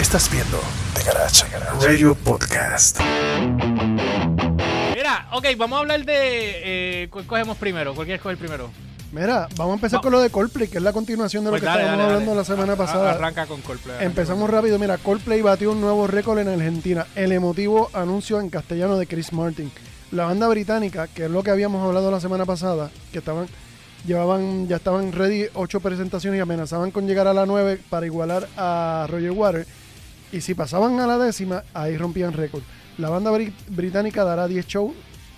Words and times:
Estás 0.00 0.30
viendo 0.30 0.58
The 0.94 1.02
Garage 1.04 1.44
Radio 1.86 2.14
Podcast. 2.14 3.00
Mira, 4.94 5.28
ok, 5.32 5.44
vamos 5.56 5.76
a 5.76 5.80
hablar 5.80 6.04
de. 6.04 7.02
Eh, 7.02 7.08
¿Cuál 7.10 7.26
cogemos 7.26 7.56
primero? 7.56 7.94
¿Cuál 7.94 8.06
quieres 8.06 8.22
coger 8.22 8.36
primero? 8.38 8.70
Mira, 9.12 9.48
vamos 9.56 9.72
a 9.72 9.74
empezar 9.76 9.98
Va- 9.98 10.02
con 10.02 10.12
lo 10.12 10.20
de 10.20 10.30
Coldplay, 10.30 10.68
que 10.68 10.78
es 10.78 10.82
la 10.82 10.92
continuación 10.92 11.44
de 11.44 11.48
lo 11.48 11.52
Pues 11.52 11.62
que 11.62 11.66
dale, 11.66 11.80
estábamos 11.82 12.02
dale, 12.04 12.12
hablando 12.14 12.30
dale. 12.34 12.40
la 12.40 12.44
semana 12.44 12.72
A- 12.74 12.76
pasada. 12.76 13.10
Arranca 13.12 13.46
con 13.46 13.60
Coldplay. 13.62 13.94
arranca 13.96 14.06
Empezamos 14.06 14.42
con- 14.46 14.54
rápido. 14.54 14.78
Mira, 14.78 14.98
Coldplay 14.98 15.40
batió 15.42 15.72
un 15.72 15.80
nuevo 15.80 16.06
récord 16.06 16.38
en 16.38 16.48
Argentina. 16.48 17.06
El 17.14 17.32
emotivo 17.32 17.88
anuncio 17.94 18.40
en 18.40 18.50
castellano 18.50 18.96
de 18.98 19.06
Chris 19.06 19.32
Martin. 19.32 19.70
La 20.12 20.24
banda 20.26 20.46
británica, 20.48 21.08
que 21.08 21.24
es 21.24 21.30
lo 21.30 21.42
que 21.42 21.50
habíamos 21.50 21.84
hablado 21.84 22.10
la 22.10 22.20
semana 22.20 22.44
pasada, 22.44 22.90
que 23.12 23.18
estaban, 23.18 23.46
llevaban, 24.06 24.68
ya 24.68 24.76
estaban 24.76 25.12
ready 25.12 25.46
ocho 25.54 25.80
presentaciones 25.80 26.38
y 26.38 26.40
amenazaban 26.42 26.90
con 26.90 27.06
llegar 27.06 27.26
a 27.26 27.34
la 27.34 27.46
nueve 27.46 27.80
para 27.90 28.06
igualar 28.06 28.46
a 28.56 29.06
Roger 29.08 29.30
Waters. 29.32 29.66
Y 30.32 30.40
si 30.40 30.54
pasaban 30.54 30.98
a 31.00 31.06
la 31.06 31.18
décima, 31.18 31.62
ahí 31.74 31.96
rompían 31.96 32.32
récord. 32.32 32.62
La 32.98 33.10
banda 33.10 33.30
bri- 33.30 33.52
británica 33.68 34.24
dará 34.24 34.48
10 34.48 34.66
shows 34.66 34.92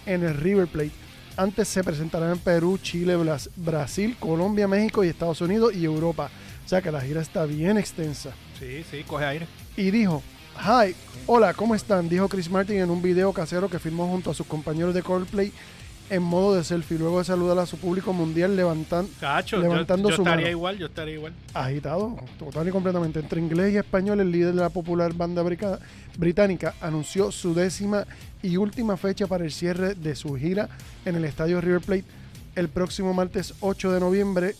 en 0.06 0.24
el 0.24 0.34
River 0.34 0.66
Plate. 0.66 0.92
Antes 1.36 1.68
se 1.68 1.84
presentarán 1.84 2.32
en 2.32 2.38
Perú, 2.38 2.78
Chile, 2.82 3.16
Blas- 3.16 3.50
Brasil, 3.56 4.16
Colombia, 4.18 4.66
México 4.66 5.04
y 5.04 5.08
Estados 5.08 5.40
Unidos 5.40 5.74
y 5.74 5.84
Europa. 5.84 6.30
O 6.64 6.68
sea 6.68 6.82
que 6.82 6.90
la 6.90 7.00
gira 7.00 7.20
está 7.20 7.44
bien 7.46 7.78
extensa. 7.78 8.30
Sí, 8.58 8.84
sí, 8.90 9.04
coge 9.06 9.24
aire. 9.24 9.46
Y 9.76 9.90
dijo, 9.90 10.22
Hi, 10.60 10.94
hola, 11.26 11.54
¿cómo 11.54 11.74
están? 11.76 12.08
Dijo 12.08 12.28
Chris 12.28 12.50
Martin 12.50 12.78
en 12.78 12.90
un 12.90 13.00
video 13.00 13.32
casero 13.32 13.68
que 13.70 13.78
filmó 13.78 14.08
junto 14.08 14.30
a 14.32 14.34
sus 14.34 14.46
compañeros 14.46 14.92
de 14.92 15.02
Coldplay 15.02 15.52
en 16.10 16.22
modo 16.22 16.54
de 16.54 16.64
selfie. 16.64 16.98
Luego 16.98 17.18
de 17.18 17.24
saludar 17.24 17.58
a 17.58 17.66
su 17.66 17.76
público 17.78 18.12
mundial 18.12 18.56
levantan, 18.56 19.06
Cacho, 19.20 19.58
Levantando 19.58 20.08
yo, 20.08 20.10
yo 20.10 20.16
su 20.16 20.22
estaría 20.22 20.46
mano. 20.46 20.50
igual, 20.50 20.78
yo 20.78 20.86
estaría 20.86 21.14
igual. 21.14 21.32
agitado, 21.54 22.16
total 22.38 22.68
y 22.68 22.70
completamente. 22.70 23.20
Entre 23.20 23.40
inglés 23.40 23.74
y 23.74 23.76
español, 23.76 24.20
el 24.20 24.30
líder 24.32 24.54
de 24.54 24.60
la 24.60 24.70
popular 24.70 25.12
banda 25.14 25.42
brica- 25.42 25.78
británica 26.16 26.74
anunció 26.80 27.30
su 27.32 27.54
décima 27.54 28.06
y 28.42 28.56
última 28.56 28.96
fecha 28.96 29.26
para 29.26 29.44
el 29.44 29.52
cierre 29.52 29.94
de 29.94 30.14
su 30.14 30.34
gira 30.36 30.68
en 31.04 31.16
el 31.16 31.24
estadio 31.24 31.60
River 31.60 31.80
Plate 31.80 32.04
el 32.54 32.68
próximo 32.68 33.14
martes 33.14 33.54
8 33.60 33.92
de 33.92 34.00
noviembre. 34.00 34.54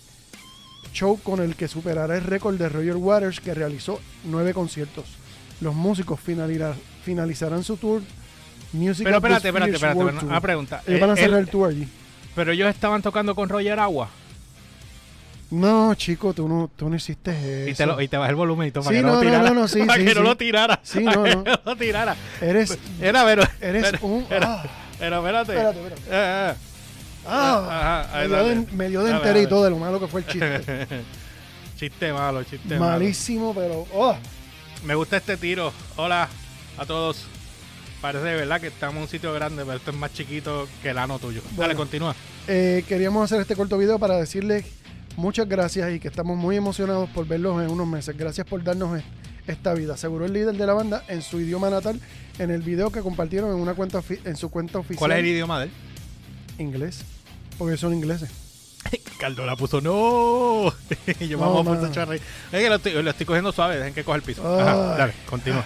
Show 0.93 1.19
con 1.23 1.41
el 1.41 1.55
que 1.57 1.69
superará 1.69 2.17
el 2.17 2.25
récord 2.25 2.57
de 2.57 2.69
Roger 2.69 2.97
Waters, 2.97 3.41
que 3.41 3.53
realizó 3.55 4.01
nueve 4.25 4.55
conciertos. 4.55 5.05
Los 5.61 5.75
músicos 5.75 6.19
finalizará- 6.21 6.77
finalizarán 7.05 7.63
su 7.65 7.77
tour. 7.77 8.01
Music 8.73 9.05
Pero 9.05 9.17
espérate, 9.17 9.49
espérate, 9.49 9.73
espérate. 9.73 9.99
World 9.99 10.23
Una, 10.25 10.41
pregunta. 10.41 10.83
Ellos 10.87 10.99
Eh, 10.99 11.01
van 11.01 11.11
a 11.11 11.17
cerrar 11.17 11.39
él- 11.39 11.45
el 11.47 11.49
tour 11.51 11.71
allí. 11.71 11.89
pero 12.35 12.53
ellos 12.53 12.69
estaban 12.69 13.01
tocando 13.03 13.35
con 13.35 13.49
Roger 13.49 13.79
Agua. 13.81 14.09
No, 15.51 15.95
chico, 15.95 16.35
tú 16.35 16.47
no, 16.47 16.71
tú 16.77 16.91
no 16.91 16.97
hiciste 16.97 17.31
eso. 17.63 17.71
Y 17.71 17.75
te, 17.75 17.87
lo, 17.87 18.01
y 18.03 18.09
te 18.09 18.19
bajé 18.19 18.31
el 18.31 18.37
volumen 18.37 18.69
y 18.69 18.71
todo 18.71 18.85
Sí, 18.85 18.91
que 18.97 19.01
no, 19.03 19.09
no, 19.09 19.15
no, 19.15 19.21
lo 19.23 19.23
tirara. 19.23 19.49
no, 19.49 19.55
no, 19.55 19.69
sí, 19.69 19.83
para 19.87 19.99
sí, 19.99 20.05
que 20.07 20.15
no 20.15 20.21
sí. 20.21 20.27
lo 20.27 20.37
tirara. 20.37 20.81
Sí, 20.83 21.01
para 21.01 21.17
no, 21.17 21.23
que 21.25 21.37
no. 21.37 21.45
lo 21.65 21.77
tirara. 21.77 22.17
Eres, 22.43 22.79
Era, 23.01 23.25
pero. 23.25 23.43
eres 23.63 23.83
pero, 23.91 24.07
un... 24.07 24.25
Pero, 24.29 24.47
ah. 24.47 24.65
pero 24.99 25.17
espérate. 25.19 25.53
Espérate, 25.53 25.79
espérate. 25.81 26.03
Eh, 26.11 26.53
eh. 26.53 26.55
Ah, 27.27 28.05
Ajá, 28.07 28.19
ahí 28.19 28.29
me 28.29 28.37
dio, 28.37 28.45
de, 28.47 28.73
me 28.73 28.89
dio 28.89 29.03
de 29.05 29.11
enterito 29.13 29.65
de 29.65 29.71
lo 29.71 29.79
malo 29.79 29.99
que 29.99 30.07
fue 30.07 30.21
el 30.21 30.27
chiste. 30.27 30.87
chiste 31.79 32.13
malo, 32.13 32.43
chiste 32.45 32.79
malo. 32.79 32.93
Malísimo, 32.93 33.55
pero. 33.55 33.87
oh, 33.95 34.17
Me 34.85 34.95
gusta 34.95 35.17
este 35.17 35.37
tiro. 35.39 35.73
Hola 35.97 36.29
a 36.77 36.85
todos. 36.87 37.27
Parece 38.01 38.25
de 38.25 38.37
verdad 38.37 38.61
que 38.61 38.69
estamos 38.69 38.97
en 38.97 39.03
un 39.03 39.09
sitio 39.09 39.33
grande, 39.33 39.65
pero 39.65 39.77
esto 39.79 39.91
es 39.91 39.97
más 39.97 40.13
chiquito 40.13 40.69
que 40.83 40.91
el 40.91 40.99
ano 40.99 41.19
tuyo. 41.19 41.43
Dale, 41.57 41.75
continúa. 41.75 42.15
eh, 42.47 42.85
queríamos 42.87 43.25
hacer 43.25 43.41
este 43.41 43.57
corto 43.57 43.77
video 43.77 43.99
para 43.99 44.17
decirles 44.17 44.65
muchas 45.17 45.49
gracias 45.49 45.93
y 45.93 45.99
que 45.99 46.07
estamos 46.09 46.37
muy 46.37 46.57
emocionados 46.57 47.11
por 47.11 47.27
verlos 47.27 47.61
en 47.63 47.71
unos 47.71 47.87
meses. 47.89 48.17
Gracias 48.17 48.47
por 48.47 48.63
darnos 48.63 49.01
e- 49.01 49.05
esta 49.49 49.75
vida, 49.75 49.95
aseguró 49.95 50.27
el 50.27 50.33
líder 50.33 50.55
de 50.57 50.67
la 50.67 50.75
banda 50.75 51.03
en 51.09 51.23
su 51.23 51.41
idioma 51.41 51.71
natal 51.71 52.01
en 52.39 52.51
el 52.53 52.63
video 52.63 52.93
que 52.93 53.01
compartieron 53.01 53.51
en 53.51 53.57
una 53.57 53.75
cuenta 53.75 54.01
en 54.25 54.37
su 54.37 54.49
cuenta 54.51 54.79
oficial. 54.79 54.99
¿Cuál 54.99 55.13
es 55.13 55.19
el 55.19 55.27
idioma 55.27 55.59
de 55.59 55.65
él? 55.67 55.71
Inglés. 56.59 57.01
Porque 57.59 57.77
son 57.77 57.93
ingleses. 57.95 58.31
Caldora 59.19 59.57
puso 59.57 59.81
no. 59.81 60.73
yo 61.21 61.39
No, 61.39 61.53
vamos 61.53 61.67
a 61.67 61.81
poner 61.81 61.99
a 61.99 62.05
reír. 62.05 62.23
Es 62.53 62.63
que 62.63 62.69
lo 62.69 62.77
estoy, 62.77 63.03
lo 63.03 63.11
estoy 63.11 63.27
cogiendo 63.27 63.51
suave, 63.51 63.77
dejen 63.79 63.93
que 63.95 64.05
coja 64.05 64.17
el 64.17 64.23
piso. 64.23 64.43
Ajá, 64.61 64.77
dale, 64.97 65.13
continúa. 65.29 65.65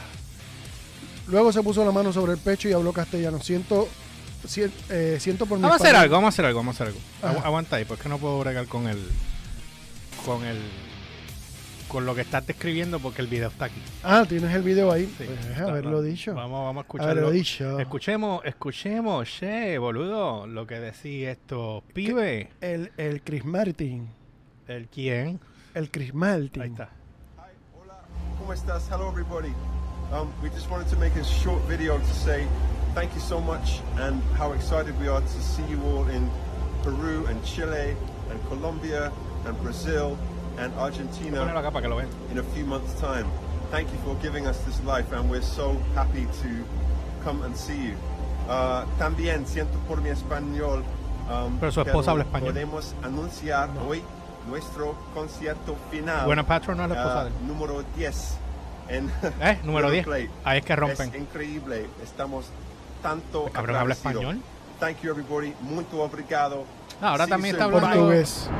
Luego 1.28 1.52
se 1.52 1.62
puso 1.62 1.84
la 1.84 1.92
mano 1.92 2.12
sobre 2.12 2.32
el 2.32 2.38
pecho 2.38 2.68
y 2.68 2.72
habló 2.72 2.92
castellano. 2.92 3.40
Siento, 3.40 3.88
sien- 4.46 4.72
eh, 4.90 5.18
siento 5.20 5.46
por 5.46 5.58
mi 5.58 5.62
Vamos 5.62 5.80
a 5.80 5.84
hacer 5.84 5.96
algo, 5.96 6.14
vamos 6.16 6.28
a 6.28 6.30
hacer 6.34 6.44
algo, 6.46 6.58
vamos 6.60 6.80
a 6.80 6.84
hacer 6.84 6.94
algo. 6.94 7.00
Agu- 7.40 7.44
aguanta 7.46 7.76
ahí, 7.76 7.84
porque 7.84 8.08
no 8.08 8.18
puedo 8.18 8.38
bregar 8.40 8.66
con 8.66 8.88
el. 8.88 8.98
con 10.26 10.44
el. 10.44 10.58
con 11.88 12.06
lo 12.06 12.14
que 12.14 12.22
estás 12.22 12.46
describiendo, 12.46 13.00
porque 13.00 13.20
el 13.22 13.28
video 13.28 13.48
está 13.50 13.66
aquí. 13.66 13.80
Ah, 14.02 14.24
tienes 14.28 14.54
el 14.54 14.62
video 14.62 14.90
ahí. 14.90 15.04
Sí, 15.18 15.24
Pues, 15.26 15.38
está, 15.46 15.64
haberlo 15.68 16.00
dicho. 16.00 16.34
Vamos, 16.34 16.64
vamos 16.64 16.80
a 16.80 16.84
escucharlo. 16.84 17.12
Haberlo 17.12 17.30
dicho. 17.30 17.78
Escuchemos, 17.78 18.40
escuchemos, 18.46 19.28
che, 19.28 19.76
boludo, 19.78 20.46
lo 20.46 20.66
que 20.66 20.80
decía 20.80 21.32
esto. 21.32 21.84
Pibe. 21.92 22.48
El, 22.62 22.92
el 22.96 23.20
Chris 23.22 23.44
Martin. 23.44 24.08
¿El 24.68 24.88
quién? 24.88 25.38
El 25.74 25.90
Chris 25.90 26.14
Martin. 26.14 26.62
Ahí 26.62 26.70
está. 26.70 26.84
Hi, 27.36 27.52
hola, 27.78 28.00
¿cómo 28.38 28.52
estás? 28.54 28.88
Hello, 28.90 29.10
everybody. 29.10 29.52
Um, 30.12 30.30
we 30.42 30.50
just 30.50 30.68
wanted 30.70 30.88
to 30.88 30.96
make 30.96 31.16
a 31.16 31.24
short 31.24 31.62
video 31.62 31.96
to 31.98 32.14
say 32.14 32.46
thank 32.94 33.14
you 33.14 33.20
so 33.20 33.40
much 33.40 33.80
and 33.96 34.22
how 34.36 34.52
excited 34.52 34.98
we 35.00 35.08
are 35.08 35.22
to 35.22 35.42
see 35.42 35.64
you 35.70 35.82
all 35.84 36.06
in 36.08 36.30
Peru 36.82 37.24
and 37.26 37.42
Chile 37.44 37.96
and 38.30 38.48
Colombia 38.48 39.10
and 39.46 39.58
Brazil 39.62 40.18
and 40.58 40.70
Argentina 40.74 41.40
acá 41.40 41.72
para 41.72 41.80
que 41.80 41.88
lo 41.88 41.96
vean. 41.96 42.08
in 42.30 42.38
a 42.38 42.42
few 42.52 42.66
months' 42.66 42.92
time. 43.00 43.26
Thank 43.70 43.90
you 43.90 43.98
for 44.04 44.14
giving 44.16 44.46
us 44.46 44.58
this 44.66 44.78
life, 44.84 45.10
and 45.12 45.30
we're 45.30 45.40
so 45.40 45.80
happy 45.94 46.26
to 46.42 46.50
come 47.24 47.42
and 47.42 47.56
see 47.56 47.88
you. 47.88 47.96
Uh, 48.46 48.84
también 48.98 49.46
siento 49.46 49.78
por 49.88 50.02
mi 50.02 50.10
español. 50.10 50.84
um, 51.30 51.58
Pero 51.58 51.72
su 51.72 51.80
esposa 51.80 52.10
habla 52.10 52.24
español. 52.24 52.52
Podemos 52.52 52.94
anunciar 53.02 53.70
hoy 53.88 54.02
nuestro 54.46 54.94
concierto 55.14 55.74
final. 55.90 56.26
Buena 56.26 56.42
Patro 56.44 56.74
no 56.74 56.82
es 56.82 56.90
la 56.90 56.96
esposa 56.96 57.26
él. 57.28 57.32
número 57.46 57.82
10 57.96 58.36
en 58.88 59.10
¿Eh? 59.40 59.58
Número 59.64 59.88
River 59.88 60.04
10. 60.04 60.04
Plate. 60.04 60.30
Ahí 60.44 60.58
es 60.58 60.64
que 60.64 60.76
rompen. 60.76 61.08
Es 61.08 61.20
increíble. 61.20 61.86
Estamos 62.02 62.46
tanto 63.02 63.46
El 63.46 63.52
cabrón 63.52 63.76
habla 63.76 63.94
español. 63.94 64.40
Thank 64.80 65.00
you 65.02 65.10
everybody. 65.10 65.54
Muito 65.60 66.00
obrigado. 66.02 66.64
Ah, 67.00 67.10
ahora 67.10 67.24
you 67.24 67.30
también 67.30 67.54
está 67.54 67.64
hablando-. 67.64 67.88
Portugués. 67.88 68.50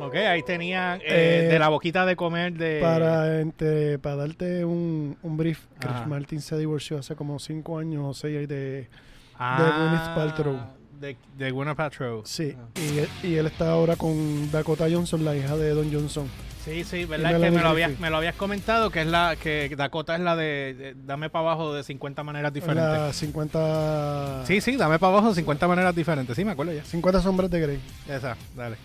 Ok, 0.00 0.14
ahí 0.14 0.42
tenían 0.44 1.00
eh, 1.00 1.46
Eh, 1.46 1.48
de 1.50 1.58
la 1.58 1.68
boquita 1.68 2.06
de 2.06 2.14
comer 2.14 2.52
de. 2.52 2.80
Para, 2.80 3.40
entre, 3.40 3.98
para 3.98 4.14
darte 4.16 4.64
un, 4.64 5.16
un 5.22 5.36
brief, 5.36 5.66
Chris 5.80 5.92
Ajá. 5.92 6.06
Martin 6.06 6.40
se 6.40 6.56
divorció 6.56 6.98
hace 6.98 7.16
como 7.16 7.38
5 7.40 7.78
años 7.78 8.04
o 8.06 8.14
6 8.14 8.48
de... 8.48 8.88
Ah, 9.36 9.60
de 9.60 9.70
Gwyneth 9.70 10.14
Paltrow. 10.14 10.77
De, 11.00 11.16
de 11.36 11.50
Gwyneth 11.50 11.76
Paltrow. 11.76 12.22
Sí, 12.24 12.54
Ah. 12.58 12.80
y, 12.80 12.98
él- 12.98 13.08
y 13.22 13.34
él 13.36 13.46
está 13.46 13.70
ahora 13.70 13.96
con 13.96 14.50
Dakota 14.50 14.86
Johnson, 14.90 15.24
la 15.24 15.36
hija 15.36 15.56
de 15.56 15.70
Don 15.70 15.92
Johnson. 15.92 16.28
Sí, 16.64 16.84
sí, 16.84 17.04
verdad 17.04 17.32
es 17.32 17.40
que 17.40 17.50
me 17.50 17.62
lo, 17.62 17.68
habías, 17.68 17.98
me 17.98 18.10
lo 18.10 18.16
habías 18.18 18.34
comentado 18.34 18.90
que 18.90 19.00
es 19.02 19.06
la 19.06 19.36
que 19.40 19.72
Dakota 19.76 20.14
es 20.16 20.20
la 20.20 20.36
de, 20.36 20.74
de 20.74 20.94
dame 21.06 21.30
para 21.30 21.44
abajo 21.46 21.72
de 21.72 21.82
50 21.84 22.22
maneras 22.24 22.52
diferentes. 22.52 22.98
La 22.98 23.12
50... 23.12 24.44
Sí, 24.46 24.60
sí, 24.60 24.76
dame 24.76 24.98
para 24.98 25.12
abajo 25.12 25.28
de 25.30 25.34
50 25.36 25.66
maneras 25.68 25.94
diferentes. 25.94 26.36
Sí, 26.36 26.44
me 26.44 26.52
acuerdo 26.52 26.72
ya. 26.74 26.84
50 26.84 27.22
sombras 27.22 27.50
de 27.50 27.60
Grey. 27.60 27.80
Esa, 28.08 28.36
dale. 28.56 28.76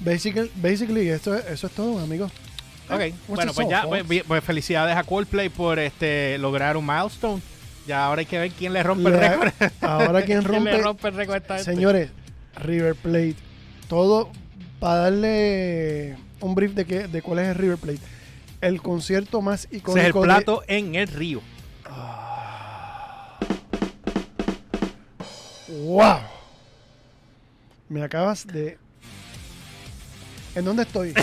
Basically, 0.00 0.50
basically 0.56 1.08
esto 1.08 1.34
es- 1.34 1.46
eso 1.46 1.66
es 1.66 1.72
todo, 1.72 1.98
amigos. 1.98 2.30
Ok, 2.90 2.98
What's 3.00 3.14
bueno, 3.28 3.52
pues 3.54 3.68
ya, 3.68 3.84
pues, 3.86 4.24
pues 4.26 4.44
felicidades 4.44 4.96
a 4.96 5.04
Coldplay 5.04 5.48
por 5.48 5.78
este 5.78 6.36
lograr 6.38 6.76
un 6.76 6.84
milestone. 6.86 7.40
Ya 7.86 8.04
ahora 8.06 8.20
hay 8.20 8.26
que 8.26 8.38
ver 8.38 8.50
quién 8.52 8.72
le 8.72 8.82
rompe 8.82 9.08
el 9.08 9.18
récord. 9.18 9.52
Ahora 9.80 10.22
quien 10.22 10.42
¿Quién 10.44 10.64
le 10.64 10.70
rompe... 10.72 10.82
rompe 10.84 11.08
el 11.08 11.14
récord 11.14 11.36
esta? 11.36 11.58
Señores, 11.58 12.10
River 12.56 12.94
Plate, 12.94 13.36
todo 13.88 14.30
para 14.78 14.96
darle 15.02 16.16
un 16.40 16.54
brief 16.54 16.72
de, 16.74 16.84
qué, 16.84 17.08
de 17.08 17.22
cuál 17.22 17.40
es 17.40 17.48
el 17.48 17.54
River 17.56 17.78
Plate. 17.78 17.98
El 18.60 18.80
concierto 18.82 19.40
más 19.40 19.64
icónico 19.70 19.92
Ese 19.92 20.00
es 20.00 20.06
el 20.06 20.12
de- 20.12 20.20
plato 20.20 20.62
en 20.68 20.94
el 20.94 21.08
río. 21.08 21.40
¡Wow! 25.68 26.18
Me 27.88 28.02
acabas 28.02 28.46
de... 28.46 28.78
¿En 30.54 30.64
dónde 30.64 30.82
estoy? 30.82 31.14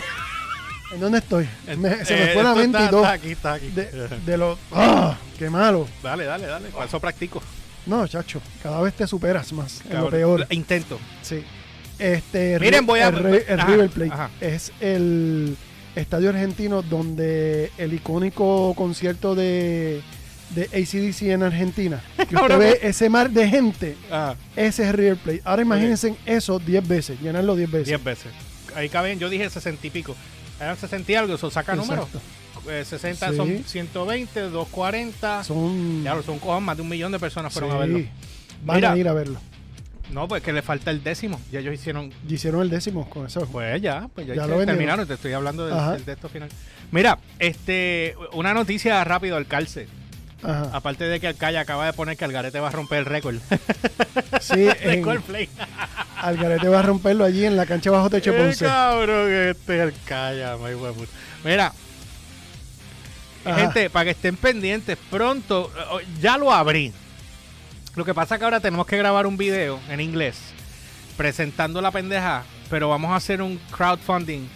¿En 0.94 1.00
dónde 1.00 1.18
estoy? 1.20 1.48
Me- 1.78 2.06
se 2.06 2.14
me 2.16 2.24
Eh, 2.24 2.34
fue 2.34 2.44
la 2.44 2.56
mente 2.56 2.84
y 2.84 2.88
todo. 2.90 3.02
está 3.02 3.12
aquí, 3.14 3.32
está 3.32 3.54
aquí. 3.54 3.70
De, 3.70 3.86
de 4.26 4.38
lo... 4.38 4.58
¡Ah! 4.72 5.18
¡Qué 5.38 5.50
malo! 5.50 5.88
Dale, 6.04 6.26
dale, 6.26 6.48
dale. 6.48 6.70
Para 6.70 6.86
eso 6.86 7.00
practico. 7.00 7.42
No, 7.86 8.08
chacho, 8.08 8.42
cada 8.62 8.82
vez 8.82 8.94
te 8.96 9.08
superas 9.08 9.54
más. 9.54 9.82
En 9.82 9.90
lo 9.90 9.94
Cabrón. 9.96 10.12
peor. 10.12 10.48
Intento. 10.50 11.00
Sí. 11.22 11.44
Este, 12.00 12.60
Miren, 12.60 12.86
voy 12.86 13.00
a- 13.00 13.08
el, 13.10 13.26
el 13.48 13.60
ajá, 13.60 13.72
River 13.72 13.90
Plate 13.90 14.12
ajá. 14.14 14.30
es 14.42 14.72
el 14.82 15.56
estadio 15.96 16.30
argentino 16.30 16.82
donde 16.84 17.72
el 17.78 17.94
icónico 17.94 18.74
concierto 18.76 19.34
de, 19.36 20.02
de 20.52 20.64
ACDC 20.66 21.24
en 21.32 21.44
Argentina. 21.44 22.02
Que 22.18 22.24
usted 22.24 22.38
Cabrón. 22.38 22.60
ve 22.60 22.80
ese 22.84 23.10
mar 23.10 23.30
de 23.32 23.48
gente. 23.48 23.96
Ah, 24.12 24.36
Ese 24.56 24.84
es 24.88 24.94
River 24.94 25.18
Plate. 25.18 25.42
Ahora 25.46 25.62
imagínense 25.62 26.16
eso 26.26 26.60
10 26.60 26.88
veces, 26.88 27.20
llenarlo 27.22 27.56
10 27.56 27.72
veces. 27.72 27.88
10 27.88 28.04
veces. 28.04 28.32
Ahí 28.76 28.90
caben, 28.90 29.18
yo 29.18 29.30
dije 29.30 29.50
60 29.50 29.88
y 29.88 29.90
pico. 29.90 30.16
Eran 30.60 30.76
60 30.78 31.12
y 31.12 31.16
algo, 31.16 31.34
eso 31.36 31.50
saca 31.50 31.74
números. 31.76 32.08
Exacto. 32.70 32.72
eh, 32.72 32.86
60 32.86 33.30
Sí. 33.30 33.36
son 33.36 33.64
120, 33.66 34.40
240. 34.42 35.44
Son. 35.44 36.02
Claro, 36.02 36.24
son 36.24 36.64
más 36.64 36.76
de 36.76 36.84
un 36.84 36.90
millón 36.90 37.12
de 37.12 37.20
personas 37.20 37.54
fueron 37.54 37.72
a 37.72 37.80
verlo. 37.80 38.00
Van 38.64 38.78
Mira. 38.78 38.92
a 38.92 38.98
ir 38.98 39.08
a 39.08 39.14
verlo. 39.14 39.40
No, 40.12 40.28
pues 40.28 40.42
que 40.42 40.54
le 40.54 40.62
falta 40.62 40.92
el 40.92 41.04
décimo. 41.04 41.40
Ya 41.52 41.60
ellos 41.60 41.74
hicieron. 41.74 42.12
Hicieron 42.28 42.62
el 42.62 42.70
décimo 42.70 43.10
con 43.10 43.26
eso. 43.26 43.46
Pues 43.52 43.82
ya, 43.82 44.08
pues 44.14 44.28
ya, 44.28 44.48
lo 44.48 44.66
terminaron. 44.66 45.06
Te 45.08 45.16
estoy 45.16 45.34
hablando 45.34 45.66
del, 45.66 46.02
esto 46.08 46.30
final. 46.30 46.50
Mira, 46.92 47.20
este, 47.40 48.16
una 48.34 48.54
noticia 48.54 49.04
rápido 49.04 49.36
al 49.36 49.48
calce. 49.48 49.88
Ajá. 50.44 50.70
Aparte 50.72 51.06
de 51.06 51.20
que 51.20 51.28
Alcaya 51.28 51.62
acaba 51.62 51.88
de 51.88 51.94
poner 51.94 52.16
que 52.16 52.24
Algarete 52.24 52.60
va 52.60 52.68
a 52.68 52.72
romper 52.72 53.00
el 53.00 53.06
récord 53.06 53.38
Sí, 54.40 54.68
en, 54.82 55.02
Coldplay. 55.02 55.50
Algarete 56.22 56.68
va 56.70 56.80
a 56.80 56.84
romperlo 56.84 57.26
allí 57.26 57.44
en 57.44 57.58
la 57.58 57.66
cancha 57.66 57.90
bajo 57.90 58.10
techo 58.12 58.36
Ponce. 58.36 58.64
cabrón 58.66 59.28
que 59.28 59.50
este 59.50 59.82
Alcaya, 59.82 60.56
my. 60.58 60.76
Mira, 61.44 61.74
Gente, 63.56 63.90
para 63.90 64.06
que 64.06 64.12
estén 64.12 64.36
pendientes, 64.36 64.98
pronto, 65.10 65.72
eh, 65.76 66.06
ya 66.22 66.38
lo 66.38 66.52
abrí. 66.52 66.92
Lo 67.96 68.06
que 68.06 68.14
pasa 68.14 68.36
es 68.36 68.40
que 68.40 68.46
ahora 68.46 68.60
tenemos 68.60 68.86
que 68.86 68.98
grabar 68.98 69.26
un 69.26 69.38
video 69.38 69.80
en 69.90 70.00
inglés 70.00 70.38
presentando 71.16 71.82
la 71.82 71.92
pendeja, 71.92 72.44
pero 72.70 72.90
vamos 72.90 73.12
a 73.12 73.16
hacer 73.16 73.42
un 73.42 73.60
crowdfunding, 73.72 74.48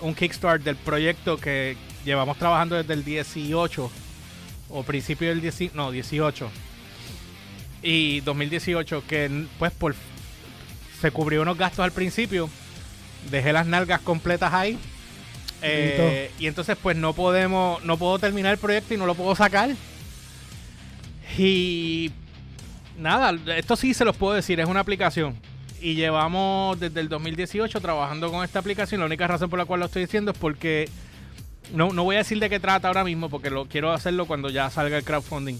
un 0.00 0.14
kickstart 0.14 0.62
del 0.62 0.76
proyecto 0.76 1.36
que 1.36 1.76
llevamos 2.04 2.38
trabajando 2.38 2.76
desde 2.76 2.94
el 2.94 3.04
18 3.04 3.90
o 4.70 4.82
principio 4.82 5.28
del 5.28 5.40
10, 5.40 5.74
no, 5.74 5.90
18 5.90 6.50
y 7.82 8.20
2018 8.20 9.04
que 9.06 9.46
pues 9.58 9.72
por 9.72 9.94
se 11.00 11.10
cubrió 11.10 11.42
unos 11.42 11.58
gastos 11.58 11.84
al 11.84 11.92
principio, 11.92 12.48
dejé 13.30 13.52
las 13.52 13.66
nalgas 13.66 14.00
completas 14.00 14.52
ahí. 14.54 14.78
Eh, 15.62 16.30
y 16.38 16.46
entonces 16.46 16.76
pues 16.82 16.96
no 16.96 17.12
podemos, 17.12 17.82
no 17.84 17.96
puedo 17.96 18.18
terminar 18.18 18.52
el 18.52 18.58
proyecto 18.58 18.94
y 18.94 18.96
no 18.96 19.06
lo 19.06 19.14
puedo 19.14 19.34
sacar. 19.36 19.70
Y 21.38 22.10
nada, 22.98 23.34
esto 23.56 23.76
sí 23.76 23.94
se 23.94 24.04
los 24.04 24.16
puedo 24.16 24.34
decir, 24.34 24.60
es 24.60 24.66
una 24.68 24.80
aplicación. 24.80 25.34
Y 25.80 25.94
llevamos 25.94 26.80
desde 26.80 27.00
el 27.00 27.08
2018 27.08 27.80
trabajando 27.80 28.30
con 28.30 28.42
esta 28.44 28.58
aplicación. 28.58 29.00
La 29.00 29.06
única 29.06 29.26
razón 29.26 29.50
por 29.50 29.58
la 29.58 29.64
cual 29.66 29.80
lo 29.80 29.86
estoy 29.86 30.02
diciendo 30.04 30.30
es 30.32 30.38
porque 30.38 30.88
no, 31.74 31.92
no 31.92 32.04
voy 32.04 32.16
a 32.16 32.18
decir 32.20 32.38
de 32.40 32.48
qué 32.48 32.58
trata 32.60 32.88
ahora 32.88 33.04
mismo, 33.04 33.28
porque 33.28 33.50
lo 33.50 33.66
quiero 33.66 33.92
hacerlo 33.92 34.26
cuando 34.26 34.48
ya 34.48 34.70
salga 34.70 34.96
el 34.96 35.04
crowdfunding 35.04 35.58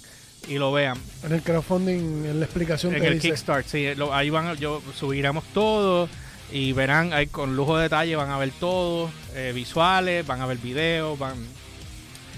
y 0.49 0.55
lo 0.55 0.73
vean. 0.73 0.97
En 1.25 1.33
el 1.33 1.43
crowdfunding, 1.43 2.25
en 2.25 2.39
la 2.41 2.47
explicación 2.47 2.95
En 2.95 3.01
te 3.03 3.09
el 3.09 3.15
dice. 3.15 3.29
Kickstart, 3.29 3.67
sí, 3.67 3.95
lo- 3.97 4.15
ahí 4.15 4.31
van, 4.31 4.57
yo 4.57 4.81
subiremos 4.95 5.45
todo 5.53 6.09
y 6.53 6.73
verán 6.73 7.13
ahí 7.13 7.27
con 7.27 7.57
lujo 7.57 7.77
de 7.77 7.85
detalle, 7.85 8.15
van 8.17 8.31
a 8.31 8.39
ver 8.39 8.51
todo, 8.61 9.11
eh, 9.35 9.53
visuales, 9.55 10.27
van 10.27 10.41
a 10.41 10.47
ver 10.47 10.59
videos, 10.59 11.19
van 11.19 11.35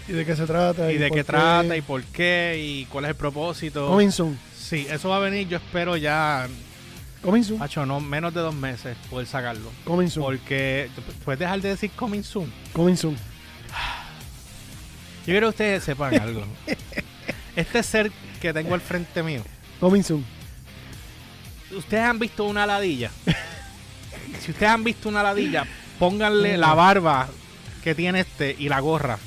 Y 0.08 0.12
de 0.12 0.24
qué 0.24 0.34
se 0.36 0.46
trata. 0.46 0.90
y 0.90 0.96
de 0.98 1.10
qué 1.10 1.24
trata 1.24 1.76
y 1.76 1.82
por 1.82 2.02
qué 2.04 2.58
y 2.62 2.84
cuál 2.86 3.04
es 3.04 3.10
el 3.10 3.16
propósito. 3.16 3.86
Coming 3.88 4.10
soon. 4.12 4.38
Sí, 4.56 4.86
eso 4.90 5.08
va 5.10 5.16
a 5.16 5.20
venir, 5.20 5.46
yo 5.48 5.56
espero 5.58 5.96
ya, 5.96 6.48
Coming 7.22 7.42
soon. 7.44 7.62
hacho, 7.62 7.84
no 7.86 8.00
menos 8.00 8.32
de 8.34 8.40
dos 8.40 8.54
meses 8.54 8.96
poder 9.10 9.26
sacarlo. 9.26 9.70
Coming 9.84 10.08
soon. 10.08 10.24
Porque, 10.24 10.88
¿puedes 11.24 11.38
dejar 11.40 11.60
de 11.60 11.70
decir 11.70 11.90
coming 11.92 12.22
soon? 12.22 12.52
Coming 12.72 12.96
soon. 12.96 13.14
Yo 13.14 13.20
quiero 15.32 15.48
que 15.48 15.50
ustedes 15.50 15.84
sepan 15.84 16.14
algo. 16.20 16.44
Este 17.56 17.82
ser 17.82 18.10
que 18.40 18.52
tengo 18.54 18.74
al 18.74 18.80
frente 18.80 19.22
mío, 19.22 19.42
Coming 19.80 20.02
soon. 20.02 20.24
¿ustedes 21.76 22.02
han 22.04 22.18
visto 22.18 22.44
una 22.44 22.64
ladilla? 22.66 23.10
si 24.48 24.52
ustedes 24.52 24.72
han 24.72 24.82
visto 24.82 25.10
una 25.10 25.22
ladilla, 25.22 25.66
pónganle 25.98 26.56
la 26.56 26.72
barba 26.72 27.28
que 27.84 27.94
tiene 27.94 28.20
este 28.20 28.56
y 28.58 28.70
la 28.70 28.80
gorra 28.80 29.18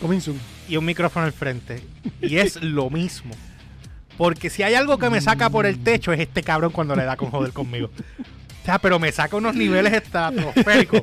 Coming 0.00 0.20
soon. 0.20 0.40
y 0.68 0.76
un 0.76 0.84
micrófono 0.84 1.26
al 1.26 1.32
frente. 1.32 1.82
Y 2.20 2.36
es 2.36 2.62
lo 2.62 2.88
mismo. 2.88 3.34
Porque 4.16 4.48
si 4.48 4.62
hay 4.62 4.74
algo 4.74 4.98
que 4.98 5.10
me 5.10 5.20
saca 5.20 5.50
por 5.50 5.66
el 5.66 5.82
techo 5.82 6.12
es 6.12 6.20
este 6.20 6.44
cabrón 6.44 6.70
cuando 6.70 6.94
le 6.94 7.02
da 7.02 7.16
con 7.16 7.32
joder 7.32 7.52
conmigo. 7.52 7.90
O 8.62 8.64
sea, 8.64 8.78
pero 8.78 9.00
me 9.00 9.10
saca 9.10 9.34
unos 9.36 9.56
niveles 9.56 9.92
estratosféricos. 9.94 11.02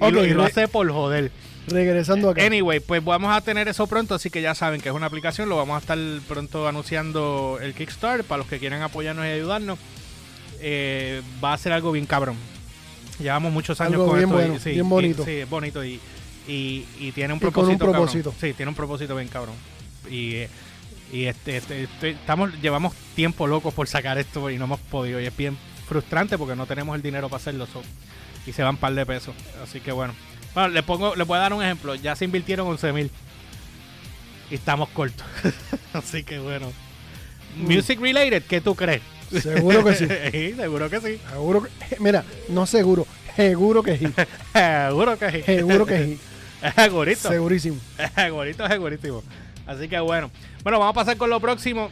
Y, 0.00 0.10
lo, 0.10 0.24
y 0.24 0.30
lo 0.30 0.44
hace 0.44 0.68
por 0.68 0.90
joder. 0.90 1.30
Regresando 1.66 2.30
acá. 2.30 2.46
Anyway, 2.46 2.80
pues 2.80 3.04
vamos 3.04 3.36
a 3.36 3.42
tener 3.42 3.68
eso 3.68 3.86
pronto, 3.88 4.14
así 4.14 4.30
que 4.30 4.40
ya 4.40 4.54
saben 4.54 4.80
que 4.80 4.88
es 4.88 4.94
una 4.94 5.04
aplicación, 5.04 5.50
lo 5.50 5.56
vamos 5.58 5.76
a 5.76 5.80
estar 5.80 5.98
pronto 6.26 6.66
anunciando 6.66 7.58
el 7.60 7.74
Kickstarter 7.74 8.24
para 8.24 8.38
los 8.38 8.46
que 8.46 8.58
quieran 8.58 8.80
apoyarnos 8.80 9.26
y 9.26 9.28
ayudarnos. 9.28 9.78
Eh, 10.60 11.22
va 11.42 11.52
a 11.52 11.58
ser 11.58 11.72
algo 11.72 11.92
bien 11.92 12.06
cabrón. 12.06 12.36
Llevamos 13.18 13.52
muchos 13.52 13.80
años 13.80 13.94
Algo 13.94 14.06
con 14.08 14.16
bien 14.16 14.28
esto. 14.28 14.40
y- 14.40 14.44
bueno, 14.46 14.60
sí, 14.62 14.70
bien 14.70 14.86
y- 14.86 14.88
bonito. 14.88 15.24
sí, 15.24 15.30
es 15.32 15.48
bonito 15.50 15.84
y, 15.84 16.00
y, 16.46 16.84
y 17.00 17.12
tiene 17.12 17.32
un 17.34 17.38
Y 17.38 17.40
con 17.40 17.48
un 17.48 17.52
propósito. 17.52 17.78
cabrón. 17.86 18.02
propósito. 18.06 18.34
Sí, 18.40 18.52
tiene 18.54 18.68
un 18.70 18.74
propósito 18.76 19.16
bien 19.16 19.28
cabrón. 19.28 19.54
Y, 20.10 20.42
y 21.12 21.24
este, 21.24 21.56
este- 21.56 21.82
este- 21.84 22.10
estamos, 22.10 22.50
llevamos 22.60 22.94
tiempo 23.16 23.46
locos 23.46 23.74
por 23.74 23.88
sacar 23.88 24.18
esto 24.18 24.48
y 24.50 24.58
no 24.58 24.64
hemos 24.66 24.80
podido. 24.80 25.20
Y 25.20 25.26
es 25.26 25.36
bien 25.36 25.56
frustrante 25.88 26.36
porque 26.38 26.54
no 26.54 26.66
tenemos 26.66 26.94
el 26.96 27.02
dinero 27.02 27.28
para 27.28 27.40
hacerlo. 27.40 27.66
so, 27.66 27.82
y 28.46 28.52
se 28.52 28.62
van 28.62 28.74
un 28.76 28.80
par 28.80 28.94
de 28.94 29.04
pesos. 29.04 29.34
Así 29.62 29.80
que 29.80 29.92
bueno. 29.92 30.14
Bueno, 30.54 30.70
le 30.70 30.82
pongo, 30.82 31.14
le 31.16 31.24
voy 31.24 31.36
a 31.36 31.40
dar 31.40 31.52
un 31.52 31.62
ejemplo. 31.62 31.94
Ya 31.96 32.14
se 32.16 32.24
invirtieron 32.24 32.66
11 32.68 32.92
mil. 32.92 33.10
Y 34.50 34.54
estamos 34.54 34.88
cortos. 34.90 35.26
Así 35.92 36.22
que 36.24 36.38
bueno. 36.38 36.72
Music 37.56 38.00
related, 38.00 38.42
¿qué 38.44 38.60
tú 38.60 38.74
crees? 38.74 39.02
Seguro 39.30 39.84
que 39.84 39.94
sí. 39.94 40.06
Sí, 40.32 40.54
seguro 40.54 40.90
que 40.90 41.00
sí. 41.00 41.20
Seguro 41.30 41.62
que. 41.62 41.96
Mira, 42.00 42.24
no 42.48 42.66
seguro. 42.66 43.06
Seguro 43.36 43.82
que 43.82 43.98
sí. 43.98 44.06
Seguro 44.52 45.18
que 45.18 45.30
sí. 45.30 45.42
Seguro 45.42 45.86
que 45.86 46.04
sí. 46.04 46.18
Segurito. 46.76 47.28
Segurísimo. 47.28 47.76
Segurito, 48.16 48.66
segurísimo. 48.68 49.22
Así 49.66 49.88
que 49.88 50.00
bueno. 50.00 50.30
Bueno, 50.64 50.78
vamos 50.78 50.92
a 50.92 50.94
pasar 50.94 51.16
con 51.16 51.30
lo 51.30 51.38
próximo. 51.40 51.90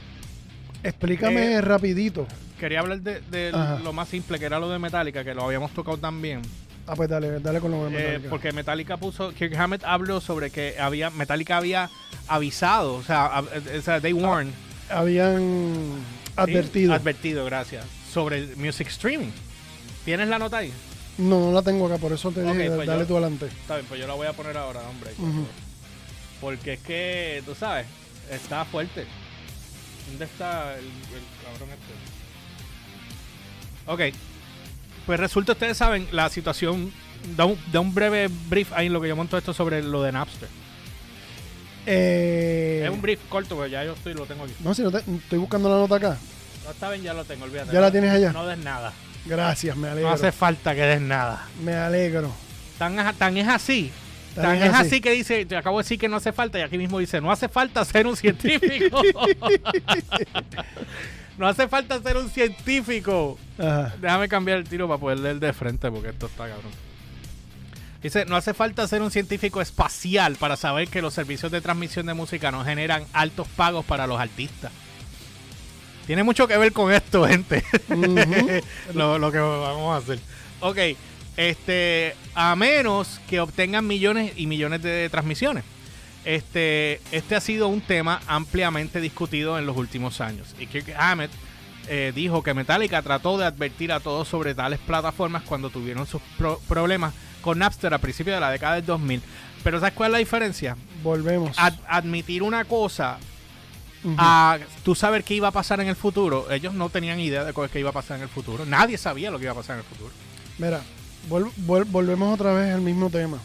Explícame 0.83 1.53
Eh, 1.55 1.61
rapidito. 1.61 2.27
Quería 2.59 2.81
hablar 2.81 3.01
de, 3.01 3.53
lo 3.85 3.93
más 3.93 4.09
simple, 4.09 4.39
que 4.39 4.47
era 4.47 4.59
lo 4.59 4.71
de 4.71 4.79
Metallica, 4.79 5.23
que 5.23 5.35
lo 5.35 5.45
habíamos 5.45 5.73
tocado 5.73 5.99
también. 5.99 6.41
Ah, 6.87 6.95
pues 6.97 7.09
dale, 7.09 7.39
dale 7.41 7.61
con 7.61 7.71
lo 7.71 7.85
de 7.85 7.91
Eh, 7.91 8.03
Metallica. 8.07 8.31
porque 8.31 8.53
Metallica 8.53 8.97
puso, 8.97 9.33
Kirk 9.35 9.55
Hammett 9.57 9.85
habló 9.85 10.21
sobre 10.21 10.51
que 10.51 10.77
había 10.81 11.11
Metallica 11.11 11.59
había 11.59 11.91
avisado, 12.29 12.95
o 12.95 13.03
sea, 13.03 13.27
a- 13.27 13.41
o 13.41 13.83
sea 13.83 14.01
they 14.01 14.13
warned, 14.13 14.53
Habían 14.89 15.91
¿sí? 16.45 16.51
advertido. 16.53 16.95
advertido, 16.95 17.45
gracias, 17.45 17.85
sobre 18.13 18.39
el 18.39 18.57
music 18.57 18.89
streaming. 18.89 19.31
¿Tienes 20.05 20.29
la 20.29 20.39
nota 20.39 20.59
ahí? 20.59 20.73
no, 21.19 21.41
no 21.47 21.53
la 21.53 21.63
tengo 21.63 21.87
acá, 21.87 21.97
por 21.99 22.13
eso 22.13 22.31
te 22.31 22.43
Ok, 22.43 22.53
dije, 22.57 22.71
pues 22.71 22.87
dale 22.87 23.01
yo- 23.01 23.07
tú 23.07 23.17
adelante. 23.17 23.47
Está 23.47 23.77
bien, 23.77 23.87
pues 23.87 24.01
yo 24.01 24.07
la 24.07 24.15
voy 24.15 24.27
a 24.27 24.33
poner 24.35 24.57
ahora, 24.57 24.81
hombre. 24.89 25.11
Porque 26.41 26.75
es 26.75 26.81
que, 26.81 27.43
tú 27.47 27.55
sabes, 27.55 27.87
está 28.31 28.65
fuerte. 28.67 29.07
¿Dónde 30.09 30.27
está 30.27 30.75
el, 30.75 30.85
el 30.85 31.23
cabrón 31.43 31.71
este? 33.87 34.13
Ok. 34.13 34.15
Pues 35.07 35.19
resulta, 35.21 35.53
ustedes 35.53 35.77
saben, 35.77 36.07
la 36.13 36.29
situación. 36.29 36.93
Da 37.37 37.45
un, 37.47 37.59
da 37.73 37.81
un 37.81 37.93
breve 37.95 38.29
brief 38.49 38.73
ahí 38.73 38.87
en 38.87 38.93
lo 38.93 39.01
que 39.01 39.09
yo 39.09 39.17
monto 39.17 39.37
esto 39.39 39.53
sobre 39.55 39.83
lo 39.83 40.03
de 40.03 40.13
Napster. 40.13 40.49
Eh, 41.87 42.83
Es 42.85 42.91
un 42.91 43.01
brief 43.01 43.21
corto, 43.29 43.55
pero 43.57 43.67
ya 43.69 43.85
yo 43.85 43.93
estoy, 43.93 44.15
lo 44.15 44.27
tengo 44.27 44.45
aquí. 44.45 44.55
No, 44.61 44.75
si 44.75 44.83
no 44.83 44.91
te- 44.91 44.99
estoy 44.99 45.39
buscando 45.39 45.69
la 45.69 45.77
nota 45.77 45.97
acá. 45.97 46.17
No 46.65 46.71
está 46.73 46.91
bien, 46.91 47.03
ya 47.03 47.15
lo 47.15 47.25
tengo, 47.25 47.45
olvídate. 47.45 47.73
¿Ya 47.73 47.81
la 47.81 47.91
tienes 47.93 48.11
allá? 48.11 48.33
No 48.33 48.47
des 48.47 48.59
nada. 48.59 48.93
Gracias, 49.25 49.77
me 49.77 49.87
No 49.87 49.93
alegro. 49.93 50.11
hace 50.11 50.33
falta 50.33 50.75
que 50.75 50.83
des 50.83 51.01
nada. 51.01 51.47
Me 51.63 51.75
alegro. 51.75 52.33
Tan, 52.79 52.99
es 52.99 53.49
así. 53.49 53.91
Tan 54.35 54.45
Tan, 54.45 54.57
es 54.57 54.63
es 54.65 54.75
así. 54.75 54.87
así. 54.89 55.01
que 55.01 55.13
dice, 55.13 55.47
te 55.47 55.57
acabo 55.57 55.79
de 55.79 55.85
decir 55.85 55.99
que 55.99 56.09
no 56.09 56.17
hace 56.17 56.33
falta 56.33 56.59
y 56.59 56.63
aquí 56.63 56.77
mismo 56.77 56.99
dice, 56.99 57.21
no 57.21 57.31
hace 57.33 57.49
falta 57.49 57.85
ser 57.85 58.07
un 58.07 58.17
científico. 58.17 59.01
no 61.39 61.47
hace 61.49 61.69
falta 61.69 62.01
ser 62.03 62.17
un 62.17 62.29
científico. 62.31 63.39
Ajá. 63.59 63.95
Déjame 64.01 64.29
cambiar 64.29 64.59
el 64.59 64.69
tiro 64.69 64.87
para 64.89 65.01
poder 65.01 65.19
leer 65.21 65.39
de 65.41 65.53
frente 65.53 65.91
porque 65.91 66.09
esto 66.11 66.27
está 66.27 66.49
cabrón. 66.49 66.73
Dice, 68.03 68.25
no 68.27 68.37
hace 68.37 68.55
falta 68.55 68.87
ser 68.87 69.03
un 69.03 69.11
científico 69.11 69.61
espacial 69.61 70.37
para 70.37 70.57
saber 70.57 70.89
que 70.89 71.03
los 71.03 71.15
servicios 71.15 71.51
de 71.51 71.61
transmisión 71.61 72.07
de 72.07 72.15
música 72.15 72.51
no 72.53 72.65
generan 72.65 73.05
altos 73.13 73.49
pagos 73.49 73.85
para 73.85 74.07
los 74.07 74.21
artistas. 74.21 74.71
Tiene 76.07 76.23
mucho 76.23 76.47
que 76.47 76.57
ver 76.57 76.73
con 76.73 76.93
esto, 76.93 77.27
gente. 77.27 77.65
Lo 78.95 79.33
que 79.33 79.39
vamos 79.39 79.95
a 79.95 79.97
hacer. 79.97 80.21
Ok, 80.61 80.79
este, 81.37 82.15
a 82.35 82.55
menos 82.55 83.21
que 83.29 83.41
obtengan 83.41 83.87
millones 83.87 84.33
y 84.37 84.47
millones 84.47 84.83
de 84.83 85.09
transmisiones. 85.11 85.65
Este, 86.25 87.01
este 87.13 87.37
ha 87.37 87.41
sido 87.41 87.69
un 87.69 87.81
tema 87.81 88.21
ampliamente 88.27 89.01
discutido 89.01 89.59
en 89.59 89.67
los 89.67 89.77
últimos 89.77 90.21
años. 90.21 90.55
Y 90.59 90.67
Kirk 90.67 90.95
Hammett 90.99 91.31
eh, 91.89 92.13
dijo 92.15 92.43
que 92.43 92.55
Metallica 92.55 93.03
trató 93.03 93.39
de 93.39 93.45
advertir 93.47 93.93
a 93.93 94.01
todos 94.01 94.27
sobre 94.29 94.55
tales 94.55 94.79
plataformas 94.81 95.43
cuando 95.43 95.71
tuvieron 95.71 96.07
sus 96.07 96.21
pro- 96.39 96.61
problemas 96.69 97.15
con 97.47 97.59
Napster 97.59 97.95
a 97.95 97.99
principios 97.99 98.37
de 98.37 98.41
la 98.41 98.51
década 98.51 98.75
del 98.75 98.85
2000. 98.85 99.23
Pero 99.65 99.81
¿sabes 99.81 99.95
cuál 99.95 100.11
es 100.11 100.13
la 100.13 100.19
diferencia? 100.19 100.77
Volvemos. 101.03 101.57
Ad- 101.59 101.75
admitir 101.89 102.43
una 102.43 102.65
cosa 102.67 103.17
a 104.19 104.59
tú 104.85 104.95
saber 104.95 105.25
qué 105.25 105.35
iba 105.35 105.49
a 105.49 105.51
pasar 105.51 105.81
en 105.81 105.89
el 105.89 105.97
futuro. 105.97 106.51
Ellos 106.53 106.75
no 106.75 106.91
tenían 106.91 107.19
idea 107.19 107.43
de 107.45 107.53
qué 107.73 107.81
iba 107.81 107.91
a 107.91 107.93
pasar 107.93 108.19
en 108.19 108.25
el 108.25 108.29
futuro. 108.29 108.65
Nadie 108.67 108.99
sabía 108.99 109.31
lo 109.31 109.39
que 109.39 109.45
iba 109.45 109.53
a 109.53 109.57
pasar 109.57 109.75
en 109.77 109.81
el 109.81 109.87
futuro. 109.87 110.11
Mira, 110.59 110.81
vol- 111.29 111.51
vol- 111.67 111.87
volvemos 111.91 112.33
otra 112.35 112.53
vez 112.53 112.73
al 112.75 112.83
mismo 112.83 113.11
tema. 113.11 113.39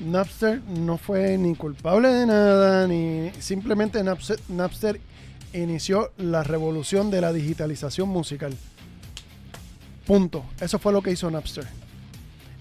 Napster 0.00 0.62
no 0.66 0.96
fue 0.98 1.36
ni 1.38 1.54
culpable 1.54 2.08
de 2.08 2.26
nada, 2.26 2.86
ni 2.88 3.30
simplemente 3.38 4.02
Napster, 4.02 4.40
Napster 4.48 5.00
inició 5.52 6.10
la 6.16 6.42
revolución 6.42 7.10
de 7.10 7.20
la 7.20 7.32
digitalización 7.32 8.08
musical. 8.08 8.56
Punto. 10.06 10.44
Eso 10.60 10.78
fue 10.78 10.92
lo 10.92 11.02
que 11.02 11.12
hizo 11.12 11.30
Napster. 11.30 11.66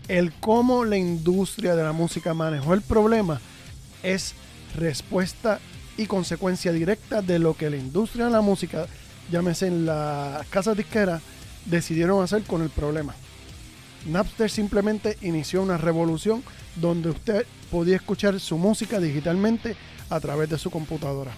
El 0.10 0.34
cómo 0.34 0.86
la 0.86 0.98
industria 0.98 1.76
de 1.76 1.84
la 1.84 1.92
música 1.92 2.34
manejó 2.34 2.74
el 2.74 2.82
problema 2.82 3.40
es 4.02 4.34
respuesta 4.76 5.60
y 5.98 6.08
consecuencia 6.08 6.72
directa 6.72 7.22
de 7.22 7.38
lo 7.38 7.56
que 7.56 7.70
la 7.70 7.78
industria 7.78 8.26
de 8.26 8.32
la 8.32 8.42
música, 8.42 8.88
llámese 9.32 9.68
en 9.68 9.86
las 9.86 10.48
casas 10.48 10.76
disqueras, 10.76 11.22
decidieron 11.66 12.24
hacer 12.24 12.42
con 12.42 12.64
el 12.64 12.72
problema. 12.72 13.14
Napster 14.08 14.50
simplemente 14.50 15.16
inició 15.22 15.62
una 15.62 15.78
revolución 15.78 16.44
donde 16.76 17.12
usted 17.12 17.46
podía 17.70 17.98
escuchar 17.98 18.40
su 18.40 18.58
música 18.58 19.00
digitalmente 19.00 19.76
a 20.10 20.20
través 20.20 20.50
de 20.50 20.58
su 20.58 20.72
computadora. 20.72 21.34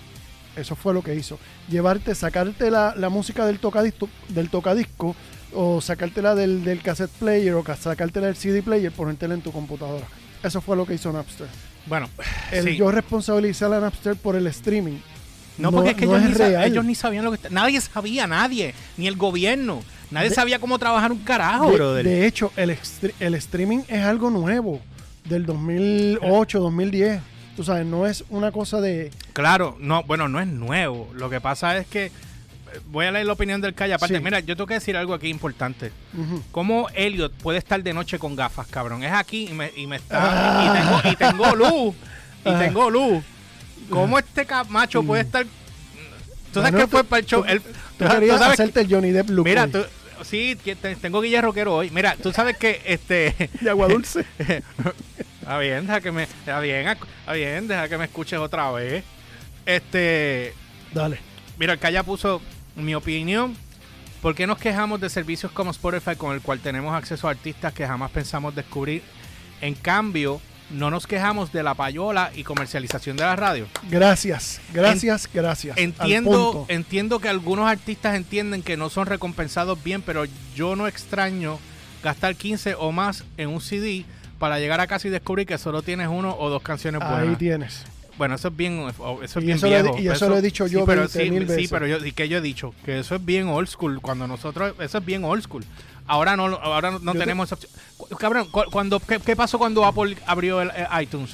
Eso 0.55 0.77
fue 0.77 0.93
lo 0.93 1.01
que 1.01 1.15
hizo. 1.15 1.39
Llevarte, 1.67 2.15
sacarte 2.15 2.71
la, 2.71 2.93
la 2.95 3.09
música 3.09 3.45
del 3.45 3.59
tocadisco, 3.59 4.07
del 4.29 4.49
tocadisco 4.49 5.13
o 5.53 5.81
sacártela 5.81 6.35
del, 6.35 6.63
del 6.63 6.81
cassette 6.81 7.11
player 7.11 7.53
o 7.53 7.63
sacártela 7.75 8.27
del 8.27 8.35
CD 8.35 8.61
player, 8.63 8.91
ponértela 8.91 9.33
en 9.33 9.41
tu 9.41 9.51
computadora. 9.51 10.05
Eso 10.43 10.61
fue 10.61 10.75
lo 10.77 10.85
que 10.85 10.93
hizo 10.95 11.11
Napster. 11.11 11.47
Bueno, 11.85 12.09
El 12.51 12.65
sí. 12.65 12.75
yo 12.77 12.91
responsabilizar 12.91 13.73
a 13.73 13.79
Napster 13.79 14.15
por 14.15 14.35
el 14.35 14.47
streaming. 14.47 14.97
No, 15.57 15.71
porque 15.71 15.91
es 15.91 15.95
que 15.97 16.05
no 16.05 16.13
ellos, 16.15 16.23
es 16.23 16.29
ni 16.31 16.35
sa- 16.37 16.47
real. 16.47 16.63
ellos 16.71 16.85
ni 16.85 16.95
sabían 16.95 17.25
lo 17.25 17.31
que... 17.33 17.49
Nadie 17.49 17.79
sabía, 17.81 18.25
nadie. 18.25 18.73
Ni 18.97 19.07
el 19.07 19.15
gobierno. 19.17 19.81
Nadie 20.09 20.29
De- 20.29 20.35
sabía 20.35 20.59
cómo 20.59 20.79
trabajar 20.79 21.11
un 21.11 21.19
carajo, 21.19 21.69
de, 21.69 21.75
brother. 21.75 22.05
de 22.05 22.25
hecho, 22.25 22.51
el, 22.55 22.75
el 23.19 23.35
streaming 23.35 23.79
es 23.87 24.03
algo 24.03 24.29
nuevo, 24.29 24.81
del 25.25 25.45
2008, 25.45 26.59
2010. 26.59 27.21
Tú 27.55 27.63
sabes, 27.63 27.85
no 27.85 28.07
es 28.07 28.23
una 28.29 28.51
cosa 28.51 28.81
de... 28.81 29.11
Claro, 29.33 29.77
no, 29.79 30.03
bueno, 30.03 30.27
no 30.29 30.39
es 30.39 30.47
nuevo. 30.47 31.09
Lo 31.13 31.29
que 31.29 31.41
pasa 31.41 31.77
es 31.77 31.85
que... 31.87 32.11
Voy 32.87 33.05
a 33.05 33.11
leer 33.11 33.25
la 33.25 33.33
opinión 33.33 33.59
del 33.61 33.73
Calle. 33.73 33.93
Aparte, 33.93 34.17
Sí. 34.17 34.23
mira, 34.23 34.39
yo 34.39 34.55
tengo 34.55 34.67
que 34.67 34.75
decir 34.75 34.95
algo 34.97 35.13
aquí 35.13 35.27
importante. 35.29 35.91
¿Cómo 36.51 36.87
Elliot 36.93 37.33
puede 37.33 37.57
estar 37.59 37.81
de 37.83 37.93
noche 37.93 38.17
con 38.19 38.35
gafas, 38.35 38.67
cabrón? 38.67 39.03
Es 39.03 39.11
aquí 39.13 39.47
y 39.49 39.53
me, 39.53 39.71
y 39.75 39.87
me 39.87 39.97
está. 39.97 40.17
Ah. 40.21 40.65
Y, 40.65 40.79
tengo, 40.79 41.13
y 41.13 41.15
tengo 41.15 41.55
luz. 41.55 41.95
Y 42.45 42.49
Ah. 42.49 42.59
tengo 42.59 42.89
luz. 42.89 43.23
¿Cómo 43.89 44.17
este 44.17 44.45
ca- 44.45 44.63
macho 44.65 45.03
puede 45.03 45.21
estar.? 45.23 45.45
¿Tú 45.45 46.59
sabes 46.59 46.71
Bueno, 46.71 46.85
qué 46.85 46.91
fue 46.91 47.03
para 47.03 47.19
el 47.19 47.25
show? 47.25 47.43
tú- 47.43 47.49
Tú 47.53 48.05
tú 48.05 48.07
querías 48.09 48.39
sabes 48.39 48.57
que- 48.57 48.63
hacerte 48.63 48.81
el 48.81 48.89
Johnny 48.93 49.11
Depp 49.11 49.29
look 49.29 49.45
Mira, 49.45 49.67
tú, 49.67 49.83
sí, 50.23 50.57
que 50.63 50.75
te- 50.75 50.95
tengo 50.95 51.21
Guille 51.21 51.41
Roquero 51.41 51.75
hoy. 51.75 51.89
Mira, 51.91 52.15
tú 52.21 52.31
sabes 52.31 52.57
que 52.57 52.81
este. 52.85 53.35
de 53.61 53.69
agua 53.69 53.87
dulce. 53.87 54.25
Está 55.41 55.57
bien, 55.59 55.87
deja 55.87 56.01
que 56.01 56.11
me. 56.11 56.23
Está 56.23 56.59
bien, 56.59 56.87
está 56.87 57.33
bien, 57.33 57.67
deja 57.67 57.89
que 57.89 57.97
me 57.97 58.05
escuches 58.05 58.39
otra 58.39 58.71
vez. 58.71 59.03
Este. 59.65 60.53
Dale. 60.93 61.19
Mira, 61.57 61.73
el 61.73 61.79
Calla 61.79 62.03
puso 62.03 62.41
mi 62.75 62.95
opinión. 62.95 63.55
¿Por 64.21 64.35
qué 64.35 64.45
nos 64.45 64.59
quejamos 64.59 65.01
de 65.01 65.09
servicios 65.09 65.51
como 65.51 65.71
Spotify 65.71 66.15
con 66.15 66.33
el 66.33 66.41
cual 66.41 66.59
tenemos 66.59 66.93
acceso 66.93 67.27
a 67.27 67.31
artistas 67.31 67.73
que 67.73 67.87
jamás 67.87 68.11
pensamos 68.11 68.55
descubrir? 68.55 69.01
En 69.61 69.73
cambio, 69.73 70.39
no 70.69 70.89
nos 70.89 71.07
quejamos 71.07 71.51
de 71.51 71.63
la 71.63 71.73
payola 71.73 72.31
y 72.35 72.43
comercialización 72.43 73.17
de 73.17 73.23
la 73.23 73.35
radio. 73.35 73.67
Gracias, 73.89 74.61
gracias, 74.73 75.29
gracias. 75.33 75.77
Entiendo, 75.77 76.65
entiendo 76.67 77.19
que 77.19 77.29
algunos 77.29 77.67
artistas 77.67 78.15
entienden 78.15 78.63
que 78.63 78.77
no 78.77 78.89
son 78.89 79.07
recompensados 79.07 79.83
bien, 79.83 80.01
pero 80.01 80.25
yo 80.55 80.75
no 80.75 80.87
extraño 80.87 81.59
gastar 82.03 82.35
15 82.35 82.75
o 82.75 82.91
más 82.91 83.23
en 83.37 83.49
un 83.49 83.61
CD 83.61 84.05
para 84.39 84.59
llegar 84.59 84.79
a 84.79 84.87
casa 84.87 85.07
y 85.07 85.11
descubrir 85.11 85.45
que 85.45 85.57
solo 85.57 85.81
tienes 85.81 86.07
uno 86.07 86.35
o 86.37 86.49
dos 86.49 86.61
canciones 86.61 87.01
buenas. 87.01 87.29
Ahí 87.29 87.35
tienes. 87.35 87.83
Bueno, 88.17 88.35
eso 88.35 88.49
es 88.49 88.55
bien, 88.55 88.87
eso 88.89 89.21
es 89.23 89.35
Y 89.37 89.39
bien 89.45 89.57
eso 89.57 89.67
lo 89.67 89.81
viejo. 89.83 89.99
y 89.99 90.07
eso 90.09 90.29
lo 90.29 90.37
he 90.37 90.41
dicho 90.41 90.67
yo 90.67 90.79
sí, 90.79 90.85
pero 90.85 91.01
20 91.01 91.23
sí, 91.23 91.31
mil 91.31 91.49
sí, 91.49 91.67
pero 91.69 91.87
yo, 91.87 92.05
y 92.05 92.11
que 92.11 92.27
yo 92.29 92.37
he 92.37 92.41
dicho 92.41 92.73
que 92.85 92.99
eso 92.99 93.15
es 93.15 93.25
bien 93.25 93.47
old 93.47 93.67
school. 93.67 93.99
Cuando 94.01 94.27
nosotros, 94.27 94.73
eso 94.79 94.97
es 94.97 95.05
bien 95.05 95.23
old 95.23 95.43
school. 95.43 95.63
Ahora 96.07 96.35
no, 96.35 96.45
ahora 96.47 96.91
no, 96.91 97.13
Yo 97.13 97.19
tenemos 97.19 97.51
opción. 97.51 97.71
Cabrón, 98.19 98.47
cu- 98.51 98.65
cuando, 98.71 98.99
¿qué, 98.99 99.19
qué 99.19 99.35
pasó 99.35 99.57
cuando 99.57 99.85
Apple 99.85 100.17
abrió 100.27 100.61
el 100.61 100.71
iTunes? 101.01 101.31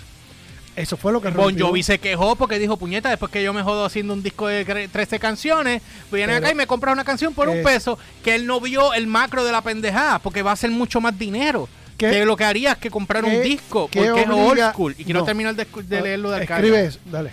Eso 0.76 0.96
fue 0.96 1.12
lo 1.12 1.20
que 1.20 1.30
Bon 1.30 1.46
rompió. 1.48 1.68
Jovi 1.68 1.82
se 1.82 1.98
quejó 1.98 2.36
porque 2.36 2.60
dijo, 2.60 2.78
puñeta, 2.78 3.10
después 3.10 3.32
que 3.32 3.42
yo 3.42 3.52
me 3.52 3.64
jodo 3.64 3.84
haciendo 3.86 4.14
un 4.14 4.22
disco 4.22 4.48
de 4.48 4.64
cre- 4.68 4.88
13 4.92 5.18
canciones, 5.20 5.82
viene 6.12 6.28
Pero- 6.34 6.38
acá 6.46 6.52
y 6.52 6.56
me 6.56 6.68
compras 6.68 6.94
una 6.94 7.04
canción 7.04 7.34
por 7.34 7.50
un 7.50 7.58
Es- 7.58 7.66
peso, 7.66 7.98
que 8.24 8.36
él 8.36 8.46
no 8.46 8.62
vio 8.62 8.94
el 8.94 9.08
macro 9.08 9.44
de 9.44 9.52
la 9.52 9.62
pendejada, 9.64 10.20
porque 10.20 10.44
va 10.44 10.52
a 10.52 10.56
ser 10.56 10.70
mucho 10.70 11.02
más 11.02 11.18
dinero. 11.18 11.68
¿Qué- 11.98 12.10
que 12.12 12.26
lo 12.26 12.36
que 12.38 12.44
haría 12.46 12.74
es 12.74 12.78
que 12.78 12.90
comprar 12.90 13.26
un 13.26 13.42
disco, 13.42 13.90
porque 13.92 14.06
es 14.06 14.28
old 14.30 14.52
obliga- 14.52 14.72
school. 14.72 14.96
Y 14.98 15.04
quiero 15.04 15.22
no. 15.22 15.26
terminar 15.26 15.56
de, 15.56 15.66
de 15.66 16.02
leerlo 16.02 16.30
de 16.32 16.44
acá. 16.44 16.56
Escribe 16.58 16.86
eso, 16.86 17.00
dale. 17.06 17.32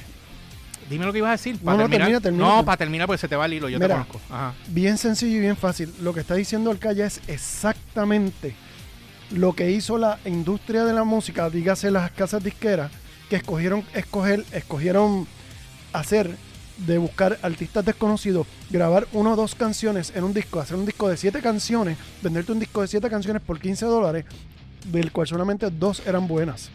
Dime 0.91 1.07
lo 1.07 1.13
que 1.13 1.19
ibas 1.19 1.29
a 1.29 1.33
decir. 1.33 1.57
No, 1.57 1.65
Para 1.65 1.77
no, 1.79 1.83
terminar. 1.85 2.01
termina, 2.07 2.21
termina. 2.21 2.45
No, 2.57 2.65
para 2.65 2.77
terminar, 2.77 3.07
porque 3.07 3.21
se 3.21 3.29
te 3.29 3.37
va 3.37 3.47
el 3.47 3.55
hilo. 3.55 3.69
Yo 3.71 3.79
Mira. 3.79 3.89
te 4.03 4.07
conozco. 4.09 4.21
Ajá. 4.35 4.55
Bien 4.69 4.99
sencillo 4.99 5.37
y 5.37 5.41
bien 5.41 5.57
fácil. 5.57 5.93
Lo 6.03 6.13
que 6.13 6.21
está 6.21 6.35
diciendo 6.35 6.75
Calle 6.79 7.05
es 7.07 7.21
exactamente 7.27 8.55
lo 9.31 9.55
que 9.55 9.71
hizo 9.71 9.97
la 9.99 10.19
industria 10.27 10.85
de 10.85 10.93
la 10.93 11.05
música, 11.05 11.49
dígase 11.51 11.91
las 11.91 12.11
casas 12.11 12.45
disqueras, 12.45 12.91
que 13.31 13.37
escogieron, 13.37 13.83
escoger, 13.95 14.45
escogieron 14.53 15.27
hacer 15.93 16.37
de 16.77 16.99
buscar 16.99 17.39
artistas 17.43 17.85
desconocidos, 17.85 18.47
grabar 18.69 19.07
una 19.13 19.31
o 19.33 19.37
dos 19.37 19.55
canciones 19.55 20.13
en 20.15 20.25
un 20.25 20.35
disco, 20.35 20.61
hacer 20.61 20.77
un 20.77 20.85
disco 20.85 21.09
de 21.09 21.17
siete 21.17 21.41
canciones, 21.41 21.97
venderte 22.21 22.53
un 22.53 22.59
disco 22.61 22.83
de 22.83 22.89
siete 22.89 23.09
canciones 23.09 23.41
por 23.43 23.59
15 23.61 23.87
dólares, 23.87 24.25
del 24.85 25.13
cual 25.13 25.27
solamente 25.27 25.71
dos 25.71 26.03
eran 26.07 26.27
buenas. 26.29 26.71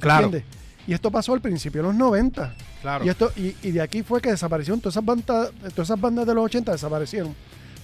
Claro. 0.00 0.26
¿Entiendes? 0.26 0.50
Y 0.86 0.92
esto 0.92 1.10
pasó 1.10 1.32
al 1.32 1.40
principio 1.40 1.82
de 1.82 1.88
los 1.88 1.96
90. 1.96 2.54
Claro. 2.82 3.04
Y, 3.04 3.08
esto, 3.08 3.32
y, 3.36 3.56
y 3.62 3.70
de 3.70 3.80
aquí 3.80 4.02
fue 4.02 4.20
que 4.20 4.30
desaparecieron 4.30 4.80
todas 4.80 4.94
esas 4.94 5.04
bandas, 5.04 5.50
todas 5.74 5.88
esas 5.88 6.00
bandas 6.00 6.26
de 6.26 6.34
los 6.34 6.44
80 6.44 6.72
desaparecieron 6.72 7.34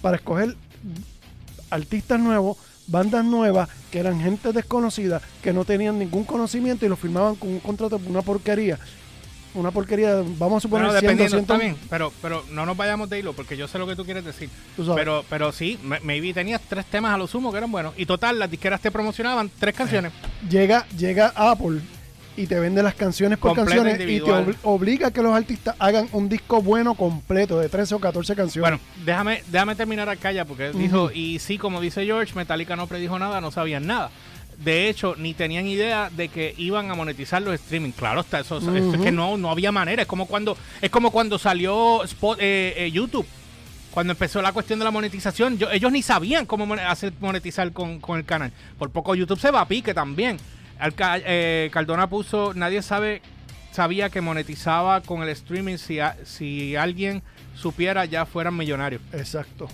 para 0.02 0.16
escoger 0.16 0.54
artistas 1.70 2.20
nuevos, 2.20 2.58
bandas 2.86 3.24
nuevas, 3.24 3.68
que 3.90 4.00
eran 4.00 4.20
gente 4.20 4.52
desconocida, 4.52 5.22
que 5.42 5.52
no 5.52 5.64
tenían 5.64 5.98
ningún 5.98 6.24
conocimiento 6.24 6.84
y 6.84 6.88
lo 6.88 6.96
firmaban 6.96 7.36
con 7.36 7.48
un 7.50 7.60
contrato 7.60 7.98
por 7.98 8.10
una 8.10 8.22
porquería. 8.22 8.78
Una 9.54 9.70
porquería, 9.72 10.16
vamos 10.38 10.58
a 10.58 10.60
suponer 10.60 10.86
Bueno, 10.86 11.00
100, 11.00 11.02
dependiendo, 11.16 11.36
200, 11.38 11.56
está 11.56 11.56
bien, 11.64 11.76
pero, 11.90 12.12
pero 12.22 12.44
no 12.52 12.64
nos 12.66 12.76
vayamos 12.76 13.10
de 13.10 13.18
hilo, 13.18 13.32
porque 13.32 13.56
yo 13.56 13.66
sé 13.66 13.78
lo 13.78 13.86
que 13.86 13.96
tú 13.96 14.04
quieres 14.04 14.24
decir. 14.24 14.48
tú 14.76 14.84
sabes. 14.84 15.00
Pero, 15.00 15.24
pero 15.28 15.50
sí, 15.50 15.78
me- 15.82 15.98
maybe 16.00 16.32
tenías 16.32 16.60
tres 16.68 16.86
temas 16.86 17.12
a 17.12 17.18
lo 17.18 17.26
sumo 17.26 17.50
que 17.50 17.58
eran 17.58 17.72
buenos. 17.72 17.92
Y 17.96 18.06
total, 18.06 18.38
las 18.38 18.50
disqueras 18.50 18.80
te 18.80 18.90
promocionaban 18.90 19.50
tres 19.58 19.74
canciones. 19.74 20.12
llega, 20.48 20.86
llega 20.96 21.32
Apple 21.34 21.80
y 22.36 22.46
te 22.46 22.58
vende 22.60 22.80
las 22.82 22.94
canciones 22.94 23.38
por 23.38 23.54
canciones 23.56 24.00
y 24.08 24.20
te 24.20 24.32
obliga 24.62 25.08
a 25.08 25.10
que 25.10 25.20
los 25.20 25.34
artistas 25.34 25.74
hagan 25.80 26.08
un 26.12 26.28
disco 26.28 26.62
bueno 26.62 26.94
completo 26.94 27.58
de 27.58 27.68
13 27.68 27.96
o 27.96 27.98
14 27.98 28.36
canciones. 28.36 28.70
Bueno, 28.70 28.80
déjame, 29.04 29.42
déjame 29.48 29.74
terminar 29.74 30.08
acá 30.08 30.30
ya, 30.30 30.44
porque 30.44 30.70
dijo, 30.70 31.10
y 31.12 31.40
sí, 31.40 31.58
como 31.58 31.80
dice 31.80 32.04
George, 32.04 32.32
Metallica 32.36 32.76
no 32.76 32.86
predijo 32.86 33.18
nada, 33.18 33.40
no 33.40 33.50
sabían 33.50 33.86
nada. 33.86 34.10
De 34.62 34.88
hecho, 34.90 35.14
ni 35.16 35.32
tenían 35.32 35.66
idea 35.66 36.10
de 36.10 36.28
que 36.28 36.54
iban 36.58 36.90
a 36.90 36.94
monetizar 36.94 37.40
los 37.40 37.54
streaming. 37.54 37.92
Claro, 37.92 38.20
está, 38.20 38.40
eso, 38.40 38.58
es 38.58 39.00
que 39.00 39.10
no, 39.10 39.38
no 39.38 39.50
había 39.50 39.72
manera. 39.72 40.02
Es 40.02 40.08
como 40.08 40.26
cuando, 40.26 40.56
es 40.82 40.90
como 40.90 41.10
cuando 41.10 41.38
salió 41.38 42.02
Spot- 42.04 42.36
eh, 42.38 42.74
eh, 42.76 42.90
YouTube. 42.90 43.26
Cuando 43.90 44.12
empezó 44.12 44.40
la 44.42 44.52
cuestión 44.52 44.78
de 44.78 44.84
la 44.84 44.90
monetización, 44.90 45.56
yo- 45.58 45.70
ellos 45.70 45.90
ni 45.90 46.02
sabían 46.02 46.44
cómo 46.46 46.72
hacer 46.74 47.12
monetizar 47.20 47.72
con, 47.72 48.00
con 48.00 48.18
el 48.18 48.24
canal. 48.26 48.52
Por 48.78 48.90
poco 48.90 49.14
YouTube 49.14 49.40
se 49.40 49.50
va 49.50 49.62
a 49.62 49.66
pique 49.68 49.94
también. 49.94 50.36
Alca- 50.78 51.18
eh, 51.24 51.70
Cardona 51.72 52.08
puso, 52.08 52.52
nadie 52.54 52.82
sabe, 52.82 53.22
sabía 53.72 54.10
que 54.10 54.20
monetizaba 54.20 55.00
con 55.00 55.22
el 55.22 55.30
streaming 55.30 55.78
si, 55.78 56.00
a- 56.00 56.16
si 56.24 56.76
alguien 56.76 57.22
supiera 57.56 58.04
ya 58.04 58.26
fueran 58.26 58.56
millonarios. 58.56 59.00
Exacto. 59.12 59.68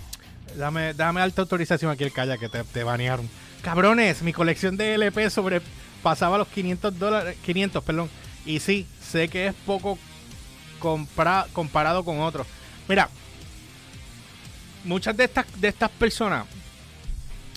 Dame, 0.55 0.93
dame 0.93 1.19
alta 1.21 1.41
autorización 1.41 1.91
aquí 1.91 2.05
el 2.05 2.13
calla 2.13 2.37
que 2.37 2.47
te, 2.49 2.63
te 2.63 2.83
banearon. 2.85 3.29
Cabrones, 3.61 4.21
mi 4.21 4.33
colección 4.33 4.77
de 4.77 4.93
LP 4.95 5.29
sobrepasaba 5.29 6.37
los 6.37 6.47
500 6.47 6.97
dólares, 6.97 7.37
500, 7.45 7.83
perdón. 7.83 8.09
Y 8.45 8.59
sí, 8.59 8.85
sé 9.01 9.27
que 9.27 9.47
es 9.47 9.53
poco 9.65 9.97
compra- 10.79 11.47
comparado 11.53 12.03
con 12.05 12.19
otros. 12.21 12.47
Mira, 12.87 13.09
muchas 14.83 15.15
de 15.17 15.25
estas, 15.25 15.45
de 15.59 15.67
estas 15.67 15.89
personas, 15.91 16.45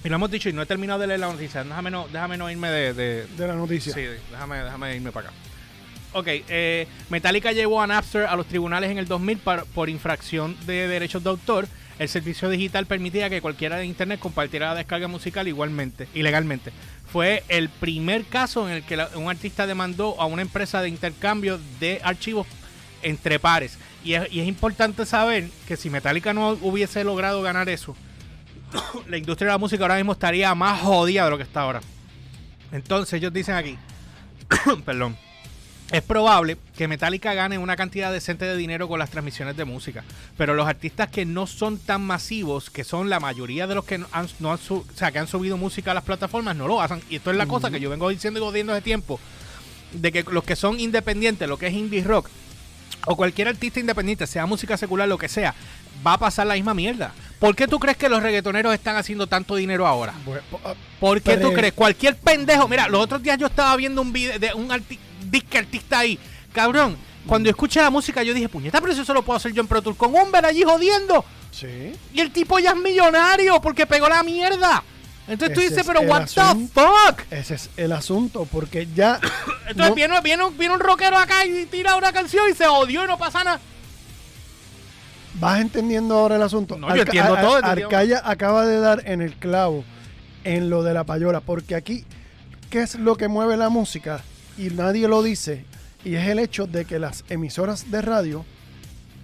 y 0.03 0.09
lo 0.09 0.17
hemos 0.17 0.31
dicho 0.31 0.49
y 0.49 0.53
no 0.53 0.63
he 0.63 0.67
terminado 0.67 0.99
de 1.01 1.07
leer 1.07 1.21
la 1.21 1.29
noticia, 1.31 1.63
déjame 1.63 1.91
no, 1.91 2.09
déjame 2.09 2.37
no 2.37 2.51
irme 2.51 2.71
de- 2.71 2.95
de, 2.95 3.27
De 3.27 3.47
la 3.47 3.55
noticia. 3.55 3.93
Sí, 3.95 4.03
déjame, 4.31 4.65
déjame 4.65 4.97
irme 4.97 5.13
para 5.13 5.29
acá. 5.29 5.37
Ok, 6.13 6.27
eh, 6.27 6.89
Metallica 7.09 7.53
llevó 7.53 7.81
a 7.81 7.87
Napster 7.87 8.27
a 8.27 8.35
los 8.35 8.47
tribunales 8.47 8.91
en 8.91 8.99
el 8.99 9.07
2000 9.07 9.39
par- 9.39 9.65
por 9.67 9.89
infracción 9.89 10.57
de 10.67 10.89
derechos 10.89 11.23
de 11.23 11.31
autor. 11.31 11.69
El 12.01 12.09
servicio 12.09 12.49
digital 12.49 12.87
permitía 12.87 13.29
que 13.29 13.43
cualquiera 13.43 13.77
de 13.77 13.85
internet 13.85 14.19
compartiera 14.19 14.69
la 14.69 14.77
descarga 14.77 15.07
musical 15.07 15.47
igualmente, 15.47 16.09
ilegalmente. 16.15 16.73
Fue 17.13 17.45
el 17.49 17.69
primer 17.69 18.25
caso 18.25 18.67
en 18.67 18.77
el 18.77 18.83
que 18.85 18.99
un 19.17 19.29
artista 19.29 19.67
demandó 19.67 20.19
a 20.19 20.25
una 20.25 20.41
empresa 20.41 20.81
de 20.81 20.89
intercambio 20.89 21.61
de 21.79 22.01
archivos 22.03 22.47
entre 23.03 23.39
pares. 23.39 23.77
Y 24.03 24.15
es, 24.15 24.33
y 24.33 24.41
es 24.41 24.49
importante 24.49 25.05
saber 25.05 25.51
que 25.69 25.77
si 25.77 25.91
Metallica 25.91 26.33
no 26.33 26.53
hubiese 26.63 27.05
logrado 27.05 27.43
ganar 27.43 27.69
eso, 27.69 27.95
la 29.07 29.19
industria 29.19 29.49
de 29.49 29.53
la 29.53 29.59
música 29.59 29.85
ahora 29.85 29.97
mismo 29.97 30.13
estaría 30.13 30.55
más 30.55 30.81
jodida 30.81 31.27
de 31.27 31.31
lo 31.31 31.37
que 31.37 31.43
está 31.43 31.61
ahora. 31.61 31.83
Entonces 32.73 33.13
ellos 33.13 33.31
dicen 33.31 33.57
aquí, 33.57 33.77
perdón, 34.87 35.19
es 35.93 36.03
probable 36.03 36.57
que 36.77 36.87
Metallica 36.87 37.35
gane 37.35 37.59
una 37.59 37.75
cantidad 37.75 38.13
decente 38.13 38.45
de 38.45 38.57
dinero 38.57 38.87
con 38.87 38.99
las 39.01 39.11
transmisiones 39.11 39.57
de 39.57 39.65
música, 39.65 40.05
pero 40.37 40.55
los 40.55 40.69
artistas 40.69 41.09
que 41.09 41.25
no 41.25 41.47
son 41.49 41.79
tan 41.79 42.03
masivos, 42.03 42.71
que 42.71 42.85
son 42.85 43.11
la 43.11 43.19
mayoría 43.19 43.67
de 43.67 43.75
los 43.75 43.85
que 43.85 43.99
no 43.99 44.07
han, 44.13 44.29
no 44.39 44.53
han 44.53 44.59
su- 44.59 44.77
o 44.89 44.97
sea, 44.97 45.11
que 45.11 45.19
han 45.19 45.27
subido 45.27 45.57
música 45.57 45.91
a 45.91 45.95
las 45.95 46.05
plataformas, 46.05 46.55
no 46.55 46.69
lo 46.69 46.81
hacen. 46.81 47.03
Y 47.11 47.17
esto 47.17 47.31
es 47.33 47.37
la 47.37 47.47
cosa 47.47 47.71
que 47.71 47.81
yo 47.81 47.91
vengo 47.91 48.09
diciendo 48.09 48.39
y 48.39 48.43
godiendo 48.43 48.73
de 48.73 48.81
tiempo, 48.83 49.19
de 49.93 50.13
que 50.13 50.23
los 50.23 50.45
que 50.45 50.55
son 50.55 50.79
independientes, 50.79 51.49
lo 51.49 51.59
que 51.59 51.67
es 51.67 51.75
indie 51.75 52.05
rock, 52.05 52.29
o 53.07 53.17
cualquier 53.17 53.49
artista 53.49 53.81
independiente, 53.81 54.27
sea 54.29 54.47
música 54.47 54.77
secular, 54.77 55.09
lo 55.09 55.19
que 55.19 55.29
sea, 55.29 55.55
va 56.07 56.13
a 56.15 56.19
pasar 56.19 56.47
la 56.47 56.55
misma 56.55 56.75
mierda. 56.75 57.13
¿Por 57.41 57.57
qué 57.57 57.67
tú 57.67 57.81
crees 57.81 57.97
que 57.97 58.09
los 58.09 58.23
reggaetoneros 58.23 58.73
están 58.75 58.97
haciendo 58.97 59.27
tanto 59.27 59.57
dinero 59.57 59.87
ahora? 59.87 60.15
Ah, 60.65 60.75
¿Por 61.01 61.21
qué 61.23 61.37
tú 61.39 61.53
crees? 61.55 61.73
Cualquier 61.73 62.17
pendejo. 62.17 62.69
Mira, 62.69 62.87
los 62.89 63.01
otros 63.03 63.23
días 63.23 63.39
yo 63.39 63.47
estaba 63.47 63.75
viendo 63.77 64.03
un 64.03 64.13
video 64.13 64.39
de 64.39 64.53
un 64.55 64.69
arti- 64.69 64.99
disque 65.31 65.59
artista 65.59 66.01
ahí. 66.01 66.19
Cabrón, 66.53 66.97
cuando 67.27 67.49
escuché 67.51 67.81
la 67.81 67.91
música, 67.91 68.23
yo 68.23 68.35
dije, 68.35 68.49
puñeta, 68.49 68.81
pero 68.81 68.93
eso 68.93 69.05
solo 69.05 69.23
puedo 69.23 69.37
hacer 69.37 69.53
yo 69.53 69.61
en 69.63 69.69
Pro 69.69 69.83
Tool 69.83 69.97
con 69.97 70.15
Humber 70.15 70.45
allí 70.45 70.63
jodiendo. 70.63 71.25
sí. 71.53 71.93
Y 72.13 72.21
el 72.21 72.33
tipo 72.33 72.59
ya 72.59 72.71
es 72.71 72.77
millonario 72.77 73.61
porque 73.61 73.87
pegó 73.87 74.09
la 74.09 74.23
mierda. 74.23 74.83
Entonces 75.29 75.55
tú 75.55 75.61
dices, 75.61 75.79
es 75.79 75.87
pero 75.87 76.01
what 76.01 76.27
the 76.27 76.69
fuck? 76.73 77.21
Ese 77.31 77.55
es 77.55 77.71
el 77.77 77.93
asunto, 77.93 78.49
porque 78.51 78.89
ya. 78.97 79.21
Entonces 79.69 79.91
no- 79.91 79.95
viene, 79.95 80.21
viene, 80.23 80.45
un- 80.45 80.59
viene 80.59 80.75
un 80.75 80.81
rockero 80.81 81.17
acá 81.19 81.45
y 81.45 81.67
tira 81.67 81.95
una 81.95 82.13
canción 82.13 82.49
y 82.51 82.55
se 82.55 82.67
odió 82.67 83.05
y 83.05 83.07
no 83.07 83.17
pasa 83.17 83.45
nada. 83.45 83.61
¿Vas 85.35 85.61
entendiendo 85.61 86.17
ahora 86.19 86.37
el 86.37 86.43
asunto? 86.43 86.77
No, 86.77 86.95
yo 86.95 87.03
entiendo 87.03 87.37
todo. 87.37 87.57
Arcaya 87.65 88.23
acaba 88.25 88.67
de 88.67 88.81
dar 88.81 89.03
en 89.07 89.23
el 89.23 89.35
clavo 89.37 89.85
en 90.43 90.69
lo 90.71 90.83
de 90.83 90.95
la 90.95 91.05
payola, 91.05 91.41
porque 91.41 91.77
aquí, 91.77 92.05
¿qué 92.69 92.83
es 92.83 92.97
lo 92.97 93.17
que 93.17 93.29
mueve 93.29 93.57
la 93.57 93.69
música? 93.69 94.25
Y 94.61 94.71
nadie 94.71 95.09
lo 95.09 95.23
dice, 95.23 95.65
y 96.05 96.15
es 96.15 96.29
el 96.29 96.39
hecho 96.39 96.67
de 96.67 96.85
que 96.85 96.99
las 96.99 97.25
emisoras 97.31 97.91
de 97.91 98.03
radio, 98.03 98.45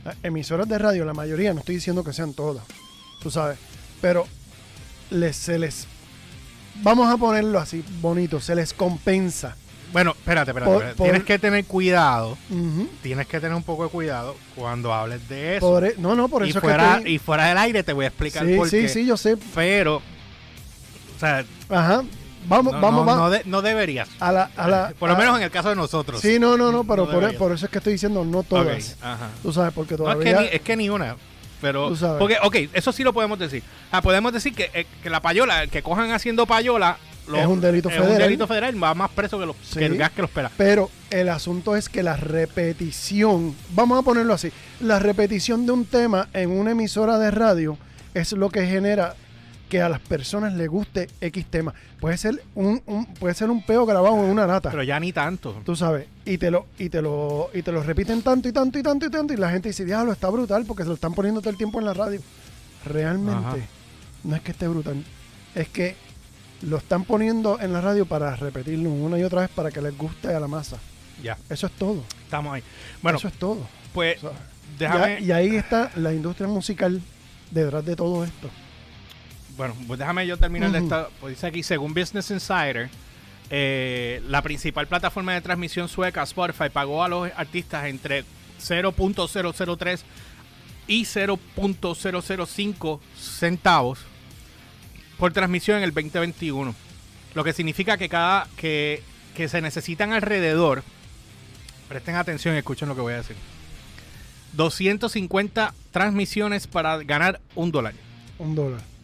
las 0.05 0.17
emisoras 0.23 0.67
de 0.69 0.79
radio, 0.79 1.05
la 1.05 1.13
mayoría, 1.13 1.53
no 1.53 1.61
estoy 1.61 1.75
diciendo 1.75 2.03
que 2.03 2.13
sean 2.13 2.33
todas, 2.33 2.65
tú 3.23 3.31
sabes, 3.31 3.59
pero 4.01 4.27
les, 5.11 5.37
se 5.37 5.59
les, 5.59 5.87
vamos 6.83 7.13
a 7.13 7.17
ponerlo 7.19 7.59
así, 7.59 7.85
bonito, 8.01 8.41
se 8.41 8.55
les 8.55 8.73
compensa. 8.73 9.57
Bueno, 9.93 10.13
espérate, 10.13 10.51
espérate. 10.51 10.73
Por- 10.73 10.77
espérate. 10.83 10.97
por- 10.97 11.05
Tienes 11.07 11.25
que 11.25 11.39
tener 11.39 11.65
cuidado. 11.65 12.37
Tienes 13.03 13.27
que 13.27 13.41
tener 13.41 13.55
un 13.57 13.63
poco 13.63 13.85
de 13.85 13.91
cuidado 13.91 14.37
cuando 14.55 14.93
hables 14.93 15.29
de 15.29 15.57
eso. 15.59 15.67
Por 15.69 15.85
e- 15.85 15.95
no, 15.99 16.15
no, 16.17 16.29
por 16.29 16.45
y, 16.47 16.51
eso 16.51 16.61
fuera, 16.61 16.97
es 16.99 17.05
que... 17.05 17.11
y 17.11 17.19
fuera 17.19 17.47
del 17.47 17.59
aire 17.59 17.83
te 17.83 17.93
voy 17.93 18.05
a 18.05 18.09
explicar 18.09 18.45
sí, 18.47 18.57
por 18.57 18.69
sí, 18.69 18.81
qué. 18.81 18.89
sí, 18.89 19.07
yo 19.07 19.17
sé. 19.17 19.37
Pero, 19.55 19.97
o 19.99 21.21
sea, 21.21 21.45
Ajá. 21.69 22.03
Vamos, 22.49 22.75
no, 22.75 22.81
vamos, 22.81 23.01
no, 23.01 23.07
vamos. 23.07 23.25
no 23.25 23.31
de- 23.31 23.43
no 23.47 23.63
deberías. 23.63 24.09
a 24.21 24.33
la, 24.33 24.51
a 24.57 24.69
la, 24.69 24.93
por 24.99 25.09
lo 25.09 25.15
a- 25.15 25.19
menos 25.19 25.37
en 25.39 25.43
el 25.45 25.51
caso 25.51 25.69
de 25.71 25.77
nosotros. 25.77 26.21
Sí, 26.21 26.39
no, 26.39 26.57
no, 26.57 26.71
no, 26.73 26.85
pero 26.85 27.07
No 27.07 27.33
por, 27.39 27.53
eso 27.53 27.67
es 27.67 27.71
que 27.71 27.79
estoy 27.79 27.95
diciendo 27.95 28.25
no 28.25 28.43
todas. 28.43 28.97
ajá. 29.03 29.29
Tú 29.43 29.53
sabes, 29.53 29.73
porque 29.73 29.97
No, 29.97 30.11
es 30.11 30.17
que, 30.19 30.25
todavía. 30.31 30.51
ni, 30.51 30.57
es 30.57 30.63
que 30.63 30.77
ni 30.77 30.89
una. 30.89 31.17
Pero, 31.61 31.89
Tú 31.89 31.97
sabes. 31.97 32.19
porque, 32.19 32.37
ok, 32.43 32.57
eso 32.75 32.93
sí 32.93 33.03
lo 33.03 33.13
podemos 33.13 33.39
decir. 33.39 33.63
Ah, 33.91 34.03
podemos 34.03 34.33
decir 34.33 34.55
que, 34.55 34.71
eh, 34.75 34.87
que 35.03 35.09
la 35.11 35.21
payola, 35.21 35.63
el 35.63 35.71
que 35.71 35.83
cojan 35.83 36.13
haciendo 36.13 36.45
payola, 36.47 36.99
lo- 37.29 37.39
Es 37.39 37.47
un 37.47 37.61
delito 37.61 37.89
es 37.89 37.95
federal. 37.95 38.13
un 38.13 38.19
delito 38.23 38.47
federal, 38.47 38.83
va 38.85 38.95
más 38.95 39.11
preso 39.11 39.39
que, 39.39 39.47
los, 39.47 39.57
Sí. 39.63 39.79
que 39.79 39.87
el 39.87 39.97
gas 39.97 40.11
que 40.13 40.21
lo 40.23 40.27
espera. 40.29 40.51
Pero 40.57 40.91
el 41.11 41.29
asunto 41.31 41.75
es 41.75 41.89
que 41.89 42.03
la 42.03 42.15
repetición, 42.17 43.55
vamos 43.71 43.99
a 43.99 44.03
ponerlo 44.03 44.35
así, 44.35 44.53
la 44.81 44.99
repetición 44.99 45.67
de 45.67 45.73
un 45.73 45.87
tema 45.87 46.29
en 46.35 46.51
una 46.51 46.73
emisora 46.73 47.19
de 47.19 47.31
radio 47.31 47.79
es 48.15 48.33
lo 48.33 48.51
que 48.51 48.67
genera 48.67 49.15
que 49.69 49.83
a 49.83 49.89
las 49.89 50.01
personas 50.01 50.55
les 50.55 50.69
guste 50.69 51.09
X 51.21 51.47
tema. 51.47 51.75
Puede 52.01 52.17
ser 52.19 52.43
un, 52.55 52.81
un- 52.87 53.07
puede 53.07 53.35
ser 53.35 53.51
un 53.51 53.65
peo 53.65 53.85
grabado 53.85 54.15
en 54.25 54.31
una 54.31 54.47
lata. 54.47 54.71
Pero 54.71 54.83
ya 54.85 55.01
ni 55.01 55.13
tanto. 55.13 55.61
Tú 55.65 55.75
sabes, 55.75 56.07
y 56.25 56.39
te 56.39 56.51
lo, 56.51 56.67
y 56.79 56.89
te 56.89 57.03
lo, 57.03 57.51
y 57.53 57.63
te 57.63 57.73
lo 57.73 57.83
repiten 57.83 58.23
tanto 58.23 58.49
y 58.49 58.53
tanto 58.53 58.79
y 58.79 58.83
tanto 58.83 59.07
y 59.07 59.11
tanto, 59.11 59.33
y 59.35 59.37
la 59.37 59.51
gente 59.51 59.69
dice, 59.71 59.85
diablo, 59.85 60.13
está 60.13 60.29
brutal 60.29 60.65
porque 60.67 60.83
se 60.85 60.89
lo 60.89 60.95
están 60.95 61.15
poniendo 61.15 61.41
todo 61.41 61.51
el 61.51 61.57
tiempo 61.57 61.79
en 61.81 61.85
la 61.87 61.95
radio. 61.95 62.21
Realmente, 62.85 63.39
Ajá. 63.49 63.57
no 64.25 64.37
es 64.37 64.43
que 64.43 64.53
esté 64.53 64.69
brutal, 64.69 65.03
es 65.55 65.69
que 65.69 65.97
lo 66.63 66.77
están 66.77 67.05
poniendo 67.05 67.59
en 67.61 67.73
la 67.73 67.81
radio 67.81 68.07
para 68.07 68.35
repetirlo 68.37 68.91
una 68.91 69.19
y 69.19 69.25
otra 69.25 69.41
vez 69.43 69.51
para 69.51 69.71
que 69.71 69.83
les 69.83 69.97
guste 69.99 70.29
a 70.35 70.39
la 70.41 70.47
masa. 70.49 70.79
Ya, 71.23 71.37
Eso 71.51 71.67
es 71.67 71.73
todo. 71.73 72.03
estamos 72.25 72.55
ahí. 72.55 72.63
Bueno, 73.03 73.19
Eso 73.19 73.29
es 73.29 73.35
todo. 73.35 73.67
pues, 73.93 74.23
O 74.23 74.29
sea, 74.31 74.39
déjame. 74.79 75.15
ya- 75.15 75.21
y 75.21 75.33
ahí 75.33 75.57
está 75.57 75.91
la 75.97 76.13
industria 76.13 76.47
musical 76.47 77.01
detrás 77.51 77.85
de 77.85 77.97
todo 77.97 78.25
esto. 78.25 78.49
Bueno, 79.57 79.75
pues 79.87 79.99
déjame 79.99 80.27
yo 80.27 80.37
terminar 80.37 80.71
de 80.71 80.79
esta. 80.79 81.09
Pues 81.21 81.35
dice 81.35 81.47
aquí, 81.47 81.63
según 81.63 81.95
Business 81.95 82.31
Insider, 82.31 82.91
eh, 83.51 84.23
la 84.29 84.43
principal 84.43 84.87
plataforma 84.87 85.35
de 85.35 85.41
transmisión 85.41 85.89
sueca, 85.89 86.23
Spotify, 86.23 86.69
pagó 86.73 87.03
a 87.03 87.09
los 87.09 87.31
artistas 87.37 87.87
entre 87.87 88.25
0.003 88.61 90.01
y 90.89 91.05
0.005 91.05 93.01
centavos 93.19 94.01
por 95.19 95.33
transmisión 95.33 95.79
en 95.79 95.85
el 95.85 95.95
2021. 95.95 96.75
Lo 97.35 97.45
que 97.45 97.53
significa 97.53 97.97
que 97.97 98.09
cada 98.09 98.49
que, 98.57 99.03
que 99.35 99.49
se 99.49 99.61
necesitan 99.61 100.13
alrededor, 100.13 100.83
presten 101.89 102.17
atención 102.17 102.55
y 102.55 102.59
escuchen 102.59 102.89
lo 102.89 102.95
que 102.95 103.01
voy 103.01 103.15
a 103.15 103.19
decir, 103.19 103.37
250 104.53 105.75
transmisiones 105.93 106.67
para 106.67 106.99
ganar 106.99 107.41
un 107.55 107.71
dólar. 107.71 107.95
Un 108.39 108.55
dólar. 108.55 108.96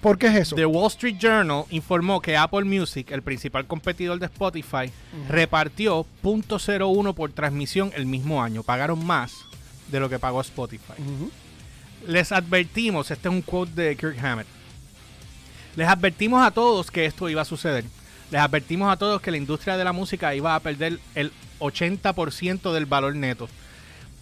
¿Por 0.00 0.16
qué 0.16 0.28
es 0.28 0.34
eso? 0.34 0.56
The 0.56 0.64
Wall 0.64 0.86
Street 0.88 1.16
Journal 1.18 1.64
informó 1.70 2.22
que 2.22 2.36
Apple 2.36 2.64
Music, 2.64 3.10
el 3.10 3.22
principal 3.22 3.66
competidor 3.66 4.18
de 4.18 4.26
Spotify, 4.26 4.90
repartió 5.28 6.06
.01 6.22 7.14
por 7.14 7.32
transmisión 7.32 7.92
el 7.94 8.06
mismo 8.06 8.42
año. 8.42 8.62
Pagaron 8.62 9.04
más 9.04 9.32
de 9.88 10.00
lo 10.00 10.08
que 10.08 10.18
pagó 10.18 10.40
Spotify. 10.40 10.94
Les 12.06 12.32
advertimos, 12.32 13.10
este 13.10 13.28
es 13.28 13.34
un 13.34 13.42
quote 13.42 13.72
de 13.72 13.96
Kirk 13.96 14.18
Hammett. 14.24 14.46
Les 15.76 15.86
advertimos 15.86 16.44
a 16.44 16.50
todos 16.50 16.90
que 16.90 17.04
esto 17.04 17.28
iba 17.28 17.42
a 17.42 17.44
suceder. 17.44 17.84
Les 18.30 18.40
advertimos 18.40 18.90
a 18.90 18.96
todos 18.96 19.20
que 19.20 19.30
la 19.30 19.36
industria 19.36 19.76
de 19.76 19.84
la 19.84 19.92
música 19.92 20.34
iba 20.34 20.54
a 20.54 20.60
perder 20.60 20.98
el 21.14 21.30
80% 21.58 22.72
del 22.72 22.86
valor 22.86 23.14
neto. 23.16 23.48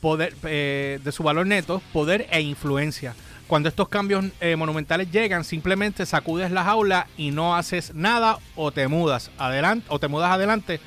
Poder, 0.01 0.35
eh, 0.45 0.99
de 1.03 1.13
su 1.13 1.23
valor 1.23 1.47
neto, 1.47 1.81
poder 1.93 2.27
e 2.31 2.41
influencia. 2.41 3.15
Cuando 3.49 3.69
estos 3.69 3.89
cambios 3.89 4.27
eh, 4.41 4.55
monumentales 4.57 5.11
llegan, 5.11 5.43
simplemente 5.43 6.05
sacudes 6.07 6.51
la 6.51 6.63
jaula 6.65 7.07
y 7.17 7.31
no 7.31 7.57
haces 7.57 7.95
nada 7.95 8.39
o 8.55 8.71
te 8.73 8.87
mudas 8.89 9.31
adelante 9.39 9.87
o 9.89 9.99
te 9.99 10.07
mudas 10.07 10.31
adelante. 10.31 10.81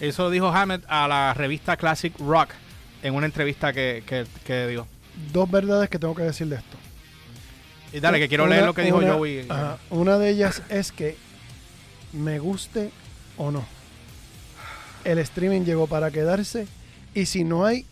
Eso 0.00 0.30
dijo 0.30 0.48
Hammett 0.48 0.84
a 0.88 1.06
la 1.08 1.34
revista 1.34 1.76
Classic 1.76 2.16
Rock 2.20 2.50
en 3.02 3.14
una 3.14 3.26
entrevista 3.26 3.72
que, 3.72 4.02
que, 4.06 4.26
que 4.44 4.68
dio. 4.68 4.86
Dos 5.32 5.50
verdades 5.50 5.90
que 5.90 5.98
tengo 5.98 6.14
que 6.14 6.22
decir 6.22 6.46
de 6.46 6.56
esto. 6.56 6.76
Y 7.92 8.00
dale, 8.00 8.18
que 8.18 8.28
quiero 8.28 8.44
Una- 8.44 8.54
leer 8.54 8.66
lo 8.66 8.74
que 8.74 8.82
dijo 8.82 8.98
una- 8.98 9.12
Joey. 9.14 9.46
ajá, 9.48 9.78
una 9.90 10.16
de 10.18 10.30
ellas 10.30 10.62
es 10.68 10.92
que 10.92 11.16
me 12.12 12.38
guste 12.38 12.90
o 13.36 13.50
no. 13.50 13.64
El 15.04 15.18
streaming 15.18 15.62
llegó 15.62 15.86
para 15.88 16.10
quedarse 16.12 16.66
y 17.14 17.26
si 17.26 17.44
no 17.44 17.66
hay 17.66 17.86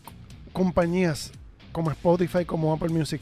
compañías 0.52 1.32
como 1.72 1.90
Spotify, 1.90 2.44
como 2.44 2.72
Apple 2.72 2.88
Music, 2.90 3.20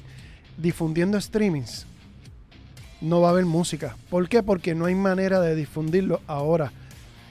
difundiendo 0.60 1.20
streamings, 1.20 1.86
no 3.00 3.20
va 3.20 3.28
a 3.28 3.30
haber 3.30 3.46
música. 3.46 3.96
¿Por 4.08 4.28
qué? 4.28 4.42
Porque 4.42 4.74
no 4.74 4.86
hay 4.86 4.94
manera 4.94 5.40
de 5.40 5.54
difundirlo 5.54 6.20
ahora. 6.26 6.72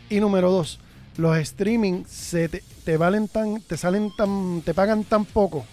Y 0.10 0.20
número 0.20 0.52
dos, 0.52 0.80
los 1.18 1.38
streaming 1.38 2.04
se 2.08 2.50
te, 2.50 2.64
te 2.84 2.98
valen 2.98 3.28
tan, 3.28 3.62
te 3.62 3.78
salen 3.78 4.12
tan, 4.16 4.62
te 4.62 4.74
pagan 4.74 5.04
tan 5.04 5.26
poco 5.26 5.66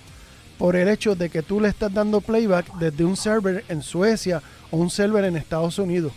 por 0.58 0.76
el 0.76 0.88
hecho 0.88 1.14
de 1.14 1.28
que 1.30 1.42
tú 1.42 1.60
le 1.60 1.68
estás 1.68 1.92
dando 1.92 2.20
playback 2.20 2.74
desde 2.78 3.04
un 3.04 3.16
server 3.16 3.64
en 3.68 3.82
Suecia 3.82 4.42
o 4.70 4.76
un 4.76 4.90
server 4.90 5.24
en 5.24 5.36
Estados 5.36 5.78
Unidos. 5.78 6.12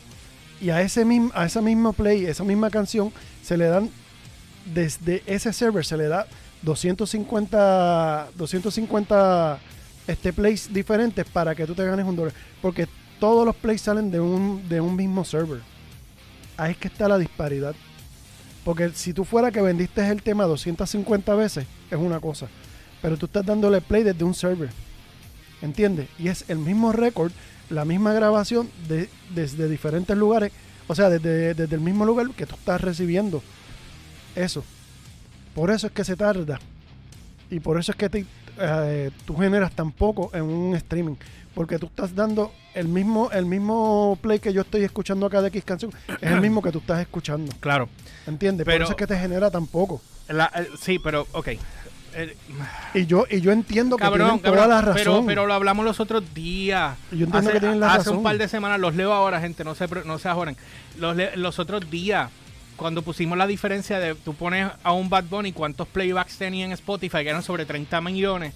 Y 0.62 0.72
a 0.72 0.82
ese 0.82 1.06
mismo, 1.06 1.32
a 1.34 1.46
esa 1.46 1.62
misma 1.62 1.94
play, 1.94 2.26
esa 2.26 2.44
misma 2.44 2.70
canción, 2.70 3.14
se 3.42 3.58
le 3.58 3.66
dan 3.66 3.90
desde 4.74 5.24
ese 5.26 5.54
server 5.54 5.86
se 5.86 5.98
le 5.98 6.08
da 6.08 6.28
250 6.62 8.30
250 8.36 9.60
este 10.12 10.34
plays 10.34 10.74
diferentes 10.74 11.26
para 11.26 11.54
que 11.56 11.66
tú 11.66 11.76
te 11.76 11.86
ganes 11.86 12.06
un 12.06 12.16
dólar, 12.16 12.34
porque 12.62 12.88
todos 13.20 13.46
los 13.46 13.56
plays 13.56 13.82
salen 13.82 14.12
de 14.12 14.20
un 14.20 14.68
de 14.68 14.82
un 14.82 14.96
mismo 14.96 15.24
server. 15.24 15.62
Ahí 16.58 16.72
es 16.72 16.78
que 16.78 16.88
está 16.88 17.08
la 17.08 17.18
disparidad. 17.18 17.76
Porque 18.66 18.90
si 18.94 19.14
tú 19.14 19.24
fuera 19.24 19.52
que 19.52 19.62
vendiste 19.62 20.06
el 20.08 20.22
tema 20.22 20.44
250 20.44 21.34
veces, 21.36 21.66
es 21.90 21.98
una 21.98 22.20
cosa. 22.20 22.48
Pero 23.02 23.18
tú 23.18 23.26
estás 23.28 23.46
dándole 23.46 23.80
play 23.82 24.04
desde 24.04 24.24
un 24.26 24.34
server. 24.34 24.70
¿Entiendes? 25.62 26.08
Y 26.18 26.28
es 26.28 26.46
el 26.50 26.58
mismo 26.58 26.92
récord, 26.92 27.32
la 27.70 27.86
misma 27.86 28.14
grabación 28.14 28.70
de, 28.88 29.10
desde 29.34 29.70
diferentes 29.70 30.16
lugares. 30.18 30.52
O 30.88 30.96
sea, 30.96 31.10
desde, 31.10 31.54
desde 31.54 31.76
el 31.76 31.82
mismo 31.82 32.06
lugar 32.06 32.30
que 32.32 32.46
tú 32.46 32.56
estás 32.56 32.82
recibiendo 32.82 33.42
eso. 34.36 34.64
Por 35.56 35.72
eso 35.72 35.88
es 35.88 35.94
que 35.94 36.04
se 36.04 36.16
tarda. 36.16 36.60
Y 37.50 37.60
por 37.62 37.80
eso 37.80 37.92
es 37.92 37.98
que 37.98 38.10
te- 38.10 38.26
eh, 38.60 39.12
tú 39.26 39.36
generas 39.38 39.72
tan 39.72 39.92
poco 39.92 40.30
en 40.34 40.44
un 40.44 40.76
streaming. 40.76 41.16
Porque 41.54 41.78
tú 41.80 41.88
estás 41.88 42.16
dando 42.16 42.54
el 42.74 42.88
mismo, 42.88 43.32
el 43.32 43.46
mismo 43.46 44.18
play 44.22 44.40
que 44.40 44.54
yo 44.54 44.62
estoy 44.62 44.84
escuchando 44.84 45.26
acá 45.26 45.42
de 45.42 45.48
X 45.50 45.64
canción, 45.66 45.92
es 46.22 46.32
el 46.32 46.40
mismo 46.42 46.62
que 46.62 46.72
tú 46.72 46.78
estás 46.80 47.02
escuchando. 47.02 47.52
Claro. 47.60 47.90
¿Entiendes? 48.28 48.66
Pero- 48.66 48.78
Por 48.78 48.84
eso 48.84 48.92
es 48.92 48.98
que 48.98 49.08
te 49.08 49.20
genera 49.20 49.50
tan 49.52 49.66
poco. 49.68 50.02
La- 50.28 50.52
eh, 50.56 50.68
sí, 50.80 51.00
pero, 51.00 51.28
ok. 51.34 51.48
Eh, 52.16 52.36
Y 52.94 53.06
yo, 53.08 53.26
y 53.30 53.42
yo 53.42 53.52
entiendo 53.52 53.98
que 53.98 54.04
cabrón, 54.04 54.28
tienen 54.28 54.42
toda 54.42 54.56
cabrón, 54.56 54.70
la 54.70 54.82
razón. 54.82 54.96
Pero, 55.04 55.26
pero 55.26 55.48
lo 55.48 55.54
hablamos 55.54 55.84
los 55.86 56.00
otros 56.00 56.24
días. 56.34 56.96
Yo 57.12 57.26
entiendo 57.26 57.38
hace, 57.40 57.52
que 57.52 57.60
tienen 57.60 57.80
la 57.80 57.88
hace 57.88 57.98
razón. 58.00 58.18
un 58.18 58.24
par 58.24 58.38
de 58.38 58.48
semanas, 58.48 58.80
los 58.80 58.96
leo 58.96 59.12
ahora, 59.14 59.42
gente, 59.42 59.64
no 59.64 59.76
se, 59.76 59.88
no 60.06 60.18
se 60.20 60.30
ajoren. 60.30 60.56
Los, 60.98 61.18
los 61.36 61.60
otros 61.60 61.90
días, 61.90 62.30
cuando 62.80 63.02
pusimos 63.04 63.38
la 63.38 63.46
diferencia 63.46 64.00
de 64.00 64.16
tú 64.16 64.34
pones 64.34 64.72
a 64.84 64.92
un 64.94 65.10
Bad 65.10 65.26
Bunny 65.26 65.52
cuántos 65.52 65.88
playbacks 65.88 66.38
tenía 66.38 66.66
en 66.66 66.72
Spotify, 66.72 67.24
que 67.24 67.30
eran 67.30 67.44
sobre 67.44 67.66
30 67.66 68.02
millones, 68.02 68.54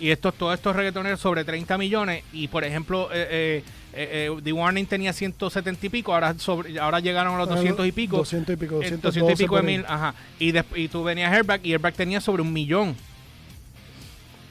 y 0.00 0.10
estos, 0.10 0.34
todos 0.34 0.54
estos 0.54 0.74
reggaetoneros 0.74 1.20
sobre 1.20 1.44
30 1.44 1.78
millones, 1.78 2.24
y 2.32 2.48
por 2.48 2.64
ejemplo, 2.64 3.08
eh, 3.12 3.26
eh, 3.30 3.64
eh, 3.94 4.28
eh, 4.34 4.40
The 4.42 4.52
Warning 4.52 4.86
tenía 4.86 5.12
170 5.12 5.86
y 5.86 5.88
pico, 5.88 6.12
ahora, 6.14 6.34
sobre, 6.38 6.78
ahora 6.80 7.00
llegaron 7.00 7.34
a 7.34 7.38
los 7.38 7.48
200 7.48 7.86
y 7.86 7.92
pico. 7.92 8.16
200 8.18 8.54
y 8.54 8.56
pico, 8.56 8.74
Eh, 8.82 8.90
212 8.90 9.20
200 9.20 9.40
y 9.40 9.44
pico 9.44 9.56
de 9.56 9.62
mil, 9.62 9.84
ajá. 9.86 10.14
Y, 10.38 10.52
des- 10.52 10.64
y 10.74 10.88
tú 10.88 11.02
venías 11.04 11.32
Airbag 11.32 11.64
y 11.64 11.72
Airbag 11.72 11.94
tenía 11.94 12.20
sobre 12.20 12.42
un 12.42 12.52
millón. 12.52 12.96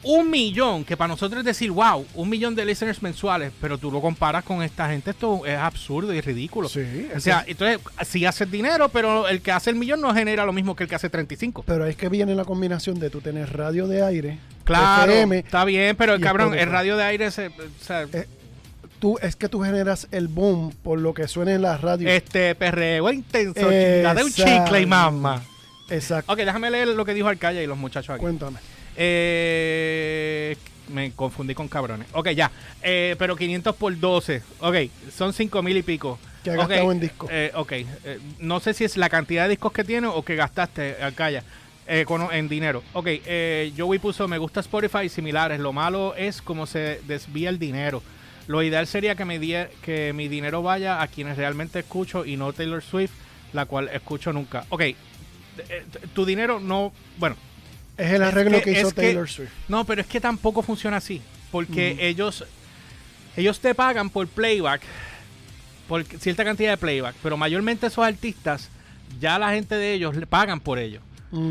Un 0.05 0.29
millón, 0.29 0.83
que 0.85 0.95
para 0.95 1.07
nosotros 1.07 1.39
es 1.39 1.45
decir, 1.45 1.71
wow, 1.71 2.05
un 2.13 2.29
millón 2.29 2.53
de 2.55 2.63
listeners 2.65 3.01
mensuales, 3.01 3.51
pero 3.59 3.77
tú 3.77 3.91
lo 3.91 4.01
comparas 4.01 4.43
con 4.43 4.61
esta 4.61 4.87
gente, 4.87 5.09
esto 5.11 5.45
es 5.45 5.57
absurdo 5.57 6.13
y 6.13 6.21
ridículo. 6.21 6.69
Sí, 6.69 7.09
O 7.15 7.19
sea, 7.19 7.43
entonces, 7.47 7.79
sí 8.05 8.25
haces 8.25 8.49
dinero, 8.51 8.89
pero 8.89 9.27
el 9.27 9.41
que 9.41 9.51
hace 9.51 9.71
el 9.71 9.75
millón 9.75 10.01
no 10.01 10.13
genera 10.13 10.45
lo 10.45 10.53
mismo 10.53 10.75
que 10.75 10.83
el 10.83 10.89
que 10.89 10.95
hace 10.95 11.09
35. 11.09 11.63
Pero 11.65 11.85
es 11.85 11.95
que 11.95 12.07
viene 12.09 12.35
la 12.35 12.45
combinación 12.45 12.99
de 12.99 13.09
tú 13.09 13.19
tener 13.21 13.51
radio 13.57 13.87
de 13.87 14.03
aire, 14.03 14.37
Claro, 14.63 15.11
FM, 15.11 15.39
está 15.39 15.65
bien, 15.65 15.95
pero 15.95 16.19
cabrón, 16.19 16.53
el 16.57 16.69
radio 16.69 16.97
de 16.97 17.03
aire 17.03 17.31
se, 17.31 17.47
o 17.47 17.51
sea, 17.81 18.03
Eh, 18.13 18.25
tú, 18.99 19.17
es 19.21 19.35
que 19.35 19.47
tú 19.49 19.61
generas 19.61 20.07
el 20.11 20.27
boom 20.27 20.71
por 20.83 20.99
lo 20.99 21.13
que 21.13 21.27
suena 21.27 21.51
en 21.53 21.61
la 21.61 21.77
radio. 21.77 22.09
este 22.09 22.55
perreo 22.55 23.11
intenso, 23.11 23.59
chingada 23.59 24.15
de 24.15 24.23
un 24.23 24.31
chicle 24.31 24.81
y 24.81 24.85
mamá. 24.85 25.43
Exacto. 25.89 26.31
Ok, 26.33 26.39
déjame 26.39 26.71
leer 26.71 26.87
lo 26.89 27.05
que 27.05 27.13
dijo 27.13 27.27
Arcaya 27.27 27.61
y 27.61 27.67
los 27.67 27.77
muchachos 27.77 28.09
aquí. 28.11 28.21
Cuéntame. 28.21 28.57
Eh, 28.97 30.55
me 30.89 31.11
confundí 31.13 31.53
con 31.55 31.67
cabrones. 31.67 32.07
Ok, 32.13 32.29
ya. 32.29 32.51
Eh, 32.83 33.15
pero 33.17 33.35
500 33.35 33.75
por 33.75 33.97
12. 33.99 34.41
Ok, 34.59 34.75
son 35.15 35.33
5 35.33 35.61
mil 35.63 35.77
y 35.77 35.83
pico. 35.83 36.19
Que 36.43 36.51
ha 36.51 36.55
gastado 36.55 36.91
en 36.91 36.99
disco. 36.99 37.27
eh, 37.31 37.51
ok, 37.55 37.71
eh, 37.71 38.19
no 38.39 38.59
sé 38.59 38.75
si 38.75 38.83
es 38.83 38.97
la 38.97 39.09
cantidad 39.09 39.43
de 39.43 39.49
discos 39.49 39.71
que 39.71 39.83
tiene 39.83 40.05
o 40.07 40.21
que 40.23 40.35
gastaste, 40.35 40.97
Alcaya, 41.01 41.43
eh, 41.87 42.05
con- 42.05 42.31
en 42.31 42.47
dinero. 42.47 42.83
Ok, 42.93 43.07
eh, 43.07 43.73
Joey 43.75 43.97
puso, 43.97 44.27
me 44.27 44.37
gusta 44.37 44.59
Spotify 44.59 45.05
y 45.05 45.09
similares. 45.09 45.59
Lo 45.59 45.73
malo 45.73 46.13
es 46.15 46.43
cómo 46.43 46.67
se 46.67 47.01
desvía 47.07 47.49
el 47.49 47.57
dinero. 47.57 48.03
Lo 48.47 48.61
ideal 48.61 48.85
sería 48.85 49.15
que, 49.15 49.25
me 49.25 49.39
die- 49.39 49.69
que 49.81 50.13
mi 50.13 50.27
dinero 50.27 50.61
vaya 50.61 51.01
a 51.01 51.07
quienes 51.07 51.35
realmente 51.35 51.79
escucho 51.79 52.25
y 52.25 52.37
no 52.37 52.53
Taylor 52.53 52.83
Swift, 52.83 53.13
la 53.53 53.65
cual 53.65 53.89
escucho 53.91 54.31
nunca. 54.31 54.65
Ok, 54.69 54.81
eh, 54.81 54.95
tu 56.13 56.25
dinero 56.25 56.59
no... 56.59 56.93
Bueno, 57.17 57.35
Es 57.97 58.11
el 58.11 58.21
es 58.21 58.27
arreglo 58.27 58.57
que, 58.59 58.63
que- 58.73 58.79
hizo 58.79 58.89
que- 58.89 59.01
Taylor 59.01 59.29
Swift. 59.29 59.51
no, 59.67 59.85
pero 59.85 60.01
es 60.01 60.07
que 60.07 60.19
tampoco 60.19 60.61
funciona 60.61 60.97
así. 60.97 61.21
Porque 61.51 61.95
ellos 62.01 62.43
ellos 63.37 63.59
te 63.59 63.73
pagan 63.75 64.09
por 64.09 64.27
playback, 64.27 64.81
por 65.87 66.03
cierta 66.03 66.43
cantidad 66.43 66.71
de 66.71 66.77
playback, 66.77 67.15
pero 67.21 67.37
mayormente 67.37 67.87
esos 67.87 68.03
artistas, 68.05 68.69
ya 69.19 69.37
la 69.39 69.51
gente 69.51 69.75
de 69.75 69.93
ellos 69.93 70.15
le 70.15 70.25
pagan 70.27 70.59
por 70.59 70.79
ellos. 70.79 71.01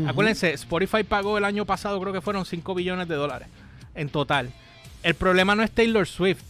Acuérdense, 0.07 0.51
Spotify 0.53 1.03
pagó 1.03 1.37
el 1.37 1.45
año 1.45 1.65
pasado, 1.65 1.99
creo 2.01 2.11
que 2.11 2.21
fueron 2.21 2.45
5 2.45 2.73
billones 2.73 3.07
de 3.07 3.15
dólares 3.15 3.47
en 3.93 4.09
total. 4.09 4.51
El 5.03 5.13
problema 5.13 5.53
no 5.53 5.61
es 5.61 5.69
Taylor 5.71 6.07
Swift. 6.07 6.41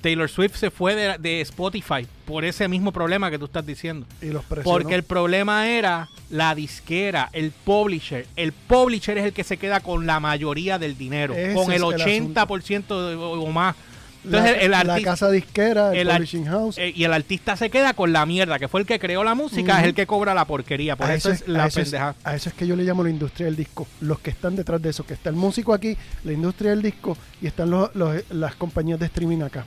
Taylor 0.00 0.28
Swift 0.30 0.56
se 0.56 0.70
fue 0.70 0.94
de, 0.94 1.18
de 1.18 1.40
Spotify 1.42 2.06
por 2.24 2.44
ese 2.44 2.68
mismo 2.68 2.92
problema 2.92 3.30
que 3.30 3.38
tú 3.38 3.44
estás 3.46 3.66
diciendo. 3.66 4.06
Y 4.22 4.26
los. 4.26 4.44
Porque 4.64 4.94
el 4.94 5.02
problema 5.02 5.68
era 5.68 6.08
la 6.30 6.54
disquera, 6.54 7.28
el 7.32 7.50
publisher. 7.50 8.26
El 8.36 8.52
publisher 8.52 9.18
es 9.18 9.24
el 9.24 9.32
que 9.32 9.44
se 9.44 9.56
queda 9.56 9.80
con 9.80 10.06
la 10.06 10.20
mayoría 10.20 10.78
del 10.78 10.96
dinero, 10.96 11.34
Ese 11.34 11.54
con 11.54 11.70
el 11.72 11.82
es 11.82 11.82
el 11.82 12.24
80% 12.34 13.08
de- 13.08 13.14
o 13.16 13.40
o 13.42 13.46
más. 13.52 13.74
la, 14.22 14.38
Entonces 14.38 14.62
el, 14.64 14.70
la 14.70 14.80
artista 14.80 15.10
casa 15.10 15.30
disquera, 15.30 15.92
el, 15.92 16.08
el 16.08 16.08
publishing 16.16 16.44
house. 16.46 16.76
eh, 16.78 16.92
y 16.94 17.04
el 17.04 17.12
artista 17.12 17.56
se 17.56 17.68
queda 17.70 17.94
con 17.94 18.12
la 18.12 18.26
mierda, 18.26 18.58
que 18.58 18.68
fue 18.68 18.80
el 18.80 18.86
que 18.86 18.98
creó 18.98 19.24
la 19.24 19.34
música, 19.34 19.80
es 19.80 19.86
el 19.86 19.94
que 19.94 20.06
cobra 20.06 20.34
la 20.34 20.44
porquería. 20.44 20.94
Por 20.96 21.06
a 21.10 21.14
eso 21.14 21.30
es 21.32 21.48
la 21.48 21.66
eso 21.66 21.80
es- 21.80 21.86
pendeja. 21.90 22.14
a 22.22 22.34
eso 22.36 22.48
es 22.50 22.54
que 22.54 22.66
yo 22.66 22.76
le 22.76 22.84
llamo 22.84 23.02
la 23.02 23.10
industria 23.10 23.46
del 23.46 23.56
disco. 23.56 23.86
Los 24.00 24.20
que 24.20 24.30
están 24.30 24.56
detrás 24.56 24.80
de 24.82 24.90
eso, 24.90 25.04
que 25.04 25.14
está 25.14 25.30
el 25.30 25.36
músico 25.36 25.72
aquí, 25.74 25.96
la 26.24 26.32
industria 26.32 26.70
del 26.70 26.82
disco 26.82 27.16
y 27.42 27.46
están 27.46 27.70
los, 27.70 27.94
los- 27.94 28.22
las 28.30 28.54
compañías 28.56 29.00
de 29.00 29.06
streaming 29.06 29.40
acá. 29.42 29.64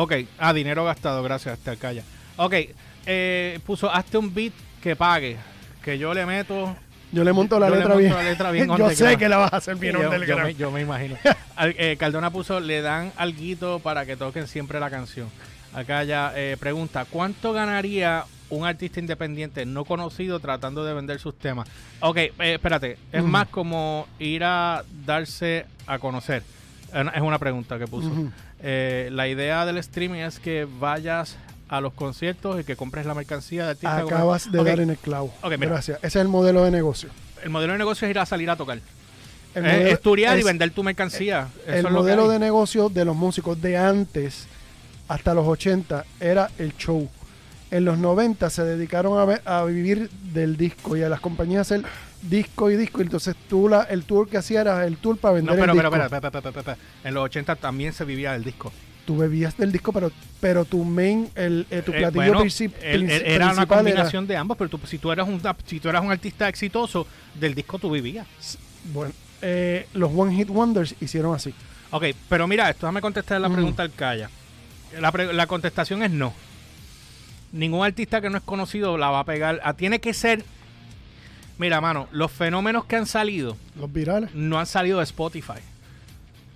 Ok, 0.00 0.12
ah, 0.38 0.52
dinero 0.52 0.84
gastado, 0.84 1.24
gracias, 1.24 1.58
te 1.58 1.76
calla. 1.76 2.04
Ok, 2.36 2.54
eh, 3.04 3.58
puso, 3.66 3.90
hazte 3.92 4.16
un 4.16 4.32
beat 4.32 4.52
que 4.80 4.94
pague, 4.94 5.36
que 5.82 5.98
yo 5.98 6.14
le 6.14 6.24
meto 6.24 6.76
Yo 7.10 7.24
le 7.24 7.32
monto 7.32 7.58
la 7.58 7.66
Yo 7.66 7.72
le 7.74 7.78
letra 7.80 7.94
monto 7.94 8.02
bien. 8.06 8.14
la 8.14 8.22
letra 8.22 8.50
bien 8.52 8.68
yo 8.78 8.90
sé 8.90 9.16
que 9.16 9.28
la 9.28 9.38
vas 9.38 9.52
a 9.52 9.56
hacer 9.56 9.74
bien 9.74 9.94
yo, 9.94 10.24
yo 10.24 10.38
me, 10.38 10.54
yo 10.54 10.70
me 10.70 10.82
imagino. 10.82 11.16
Al- 11.56 11.74
eh, 11.76 11.96
Cardona 11.98 12.30
puso, 12.30 12.60
le 12.60 12.80
dan 12.80 13.12
alguito 13.16 13.80
para 13.80 14.06
que 14.06 14.16
toquen 14.16 14.46
siempre 14.46 14.78
la 14.78 14.88
canción. 14.88 15.28
Acá 15.74 16.04
ya 16.04 16.32
eh, 16.36 16.56
pregunta, 16.60 17.04
¿cuánto 17.04 17.52
ganaría 17.52 18.24
un 18.50 18.64
artista 18.66 19.00
independiente 19.00 19.66
no 19.66 19.84
conocido 19.84 20.38
tratando 20.38 20.84
de 20.84 20.94
vender 20.94 21.18
sus 21.18 21.36
temas? 21.36 21.66
Ok, 21.98 22.16
eh, 22.18 22.32
espérate, 22.38 22.98
es 23.10 23.20
Ujú. 23.22 23.28
más 23.28 23.48
como 23.48 24.06
ir 24.20 24.44
a 24.44 24.84
darse 25.04 25.66
a 25.88 25.98
conocer. 25.98 26.44
Es 26.92 27.20
una 27.22 27.38
pregunta 27.38 27.78
que 27.78 27.86
puso. 27.86 28.10
Eh, 28.60 29.08
la 29.12 29.28
idea 29.28 29.66
del 29.66 29.78
streaming 29.78 30.20
es 30.20 30.38
que 30.40 30.66
vayas 30.80 31.36
a 31.68 31.80
los 31.82 31.92
conciertos 31.92 32.60
y 32.60 32.64
que 32.64 32.76
compres 32.76 33.04
la 33.04 33.14
mercancía 33.14 33.64
de 33.64 33.70
artista. 33.70 33.98
Acabas 34.16 34.50
de 34.50 34.58
dar 34.64 34.80
en 34.80 34.90
el 34.90 34.96
clavo. 34.98 35.32
Gracias. 35.68 35.98
Ese 35.98 36.06
es 36.18 36.22
el 36.22 36.28
modelo 36.28 36.64
de 36.64 36.70
negocio. 36.70 37.10
El 37.42 37.50
modelo 37.50 37.72
de 37.74 37.78
negocio 37.78 38.06
es 38.06 38.10
ir 38.10 38.18
a 38.18 38.26
salir 38.26 38.48
a 38.50 38.56
tocar. 38.56 38.78
El 39.54 39.66
Es 39.66 39.72
modelo- 39.72 39.90
estudiar 39.92 40.36
y 40.36 40.40
es 40.40 40.46
vender 40.46 40.70
tu 40.70 40.82
mercancía. 40.82 41.48
El 41.66 41.86
es 41.86 41.90
modelo 41.90 42.28
de 42.28 42.38
negocio 42.38 42.88
de 42.88 43.04
los 43.04 43.14
músicos 43.16 43.60
de 43.60 43.76
antes 43.76 44.46
hasta 45.08 45.34
los 45.34 45.46
80 45.46 46.04
era 46.20 46.50
el 46.58 46.74
show. 46.76 47.08
En 47.70 47.84
los 47.84 47.98
90 47.98 48.48
se 48.48 48.64
dedicaron 48.64 49.18
a, 49.44 49.58
a 49.60 49.64
vivir 49.64 50.08
del 50.32 50.56
disco 50.56 50.96
y 50.96 51.02
a 51.02 51.08
las 51.10 51.20
compañías 51.20 51.70
hacer 51.70 51.82
disco 52.22 52.70
y 52.70 52.76
disco. 52.76 53.00
Entonces 53.02 53.34
tú 53.48 53.68
la, 53.68 53.82
el 53.84 54.04
tour 54.04 54.28
que 54.28 54.38
hacía 54.38 54.60
era 54.62 54.86
el 54.86 54.96
tour 54.96 55.16
para 55.18 55.32
No, 55.40 55.52
vender 55.52 55.54
pero, 55.60 55.72
el 55.72 55.78
pero, 55.78 55.90
disco. 55.90 56.08
pero, 56.08 56.20
pero, 56.20 56.42
pero, 56.42 56.52
pero, 56.52 56.64
pero, 56.64 56.78
En 57.04 57.14
los 57.14 57.24
80 57.24 57.56
también 57.56 57.92
se 57.92 58.04
vivía 58.04 58.32
del 58.32 58.44
disco. 58.44 58.72
Tú 59.06 59.16
bebías 59.16 59.56
del 59.56 59.72
disco, 59.72 59.90
pero, 59.92 60.12
pero 60.38 60.64
tu 60.66 60.84
main, 60.84 61.30
el, 61.34 61.66
eh, 61.70 61.80
tu 61.80 61.92
Eh, 61.92 61.98
platillo 61.98 62.24
bueno, 62.34 62.40
princip- 62.44 62.74
el- 62.82 63.04
el- 63.04 63.08
princi- 63.08 63.22
era 63.24 63.44
una 63.46 63.54
principal 63.54 63.78
combinación 63.78 64.26
de 64.26 64.36
ambos, 64.36 64.58
pero 64.58 64.68
tú- 64.68 64.80
si, 64.86 64.98
tú 64.98 65.10
eras 65.10 65.26
un, 65.26 65.40
si 65.64 65.80
tú 65.80 65.88
eras 65.88 66.02
un 66.04 66.10
artista 66.10 66.46
exitoso, 66.48 67.06
del 67.34 67.54
disco 67.54 67.78
tú 67.78 67.90
vivías. 67.90 68.26
Bueno, 68.92 69.14
eh, 69.40 69.86
los 69.94 70.10
One 70.14 70.34
Hit 70.36 70.50
Wonders 70.50 70.94
hicieron 71.00 71.34
así. 71.34 71.54
Ok, 71.90 72.04
pero 72.28 72.46
mira 72.46 72.68
esto, 72.68 72.84
déjame 72.86 73.00
contestar 73.00 73.40
la 73.40 73.48
Mm. 73.48 73.54
pregunta 73.54 73.82
al 73.82 73.92
Calla. 73.92 74.28
La, 75.00 75.10
pre- 75.10 75.32
la 75.32 75.46
contestación 75.46 76.02
es 76.02 76.10
no. 76.10 76.34
Ningún 77.52 77.86
artista 77.86 78.20
que 78.20 78.28
no 78.28 78.36
es 78.36 78.44
conocido 78.44 78.98
la 78.98 79.08
va 79.10 79.20
a 79.20 79.24
pegar. 79.24 79.58
Ah, 79.64 79.72
tiene 79.72 80.00
que 80.00 80.12
ser. 80.12 80.44
Mira, 81.58 81.80
mano, 81.80 82.08
los 82.12 82.30
fenómenos 82.30 82.84
que 82.84 82.96
han 82.96 83.06
salido 83.06 83.56
Los 83.78 83.92
virales. 83.92 84.32
no 84.34 84.58
han 84.58 84.66
salido 84.66 84.98
de 84.98 85.04
Spotify. 85.04 85.60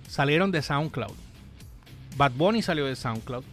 Salieron 0.09 0.51
de 0.51 0.61
SoundCloud. 0.61 1.13
Bad 2.15 2.31
Bunny 2.31 2.61
salió 2.61 2.85
de 2.85 2.95
SoundCloud. 2.95 3.43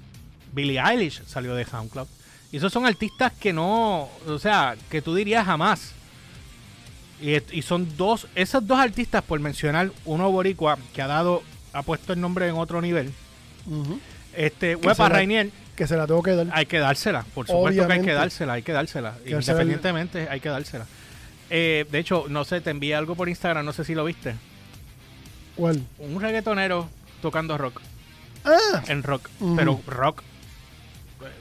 Billie 0.53 0.81
Eilish 0.81 1.23
salió 1.27 1.55
de 1.55 1.65
SoundCloud. 1.65 2.07
Y 2.53 2.57
esos 2.59 2.73
son 2.73 2.87
artistas 2.87 3.33
que 3.33 3.53
no, 3.53 4.09
o 4.27 4.39
sea, 4.39 4.77
que 4.91 5.01
tú 5.03 5.15
dirías 5.15 5.45
jamás. 5.47 5.93
Y, 7.21 7.37
y 7.57 7.63
son 7.63 7.97
dos, 7.97 8.27
esos 8.35 8.67
dos 8.67 8.79
artistas, 8.79 9.23
por 9.23 9.39
mencionar, 9.41 9.91
uno 10.05 10.31
boricua 10.31 10.79
que 10.95 11.03
ha 11.03 11.07
dado, 11.07 11.43
ha 11.73 11.83
puesto 11.83 12.13
el 12.13 12.21
nombre 12.21 12.49
en 12.49 12.57
otro 12.57 12.81
nivel. 12.81 13.13
Este, 14.35 14.75
Huepa 14.77 15.09
Rainier, 15.09 15.51
Que 15.77 15.87
se 15.87 15.97
la 15.97 16.07
tengo 16.07 16.23
que 16.23 16.33
dar. 16.33 16.47
hay 16.53 16.67
que 16.67 16.79
dársela, 16.79 17.25
por 17.35 17.47
supuesto 17.47 17.87
que 17.87 17.93
hay 17.93 18.01
que 18.03 18.13
dársela, 18.13 18.53
hay 18.55 18.63
que 18.63 18.73
dársela. 18.73 19.15
Que 19.25 19.31
Independientemente, 19.31 20.29
hay 20.31 20.41
que 20.41 20.49
dársela. 20.49 20.87
Eh, 21.51 21.87
de 21.91 21.99
hecho, 21.99 22.27
no 22.29 22.45
sé, 22.45 22.61
te 22.61 22.71
envié 22.71 22.95
algo 22.95 23.15
por 23.17 23.29
Instagram, 23.29 23.65
no 23.65 23.73
sé 23.73 23.85
si 23.85 23.95
lo 23.95 24.05
viste. 24.05 24.35
¿Cuál? 25.57 25.85
Un 25.99 26.21
reggaetonero 26.21 26.89
tocando 27.21 27.59
rock. 27.59 27.81
Ah, 28.45 28.83
En 28.87 29.03
rock. 29.03 29.29
Pero 29.57 29.81
rock. 29.87 30.23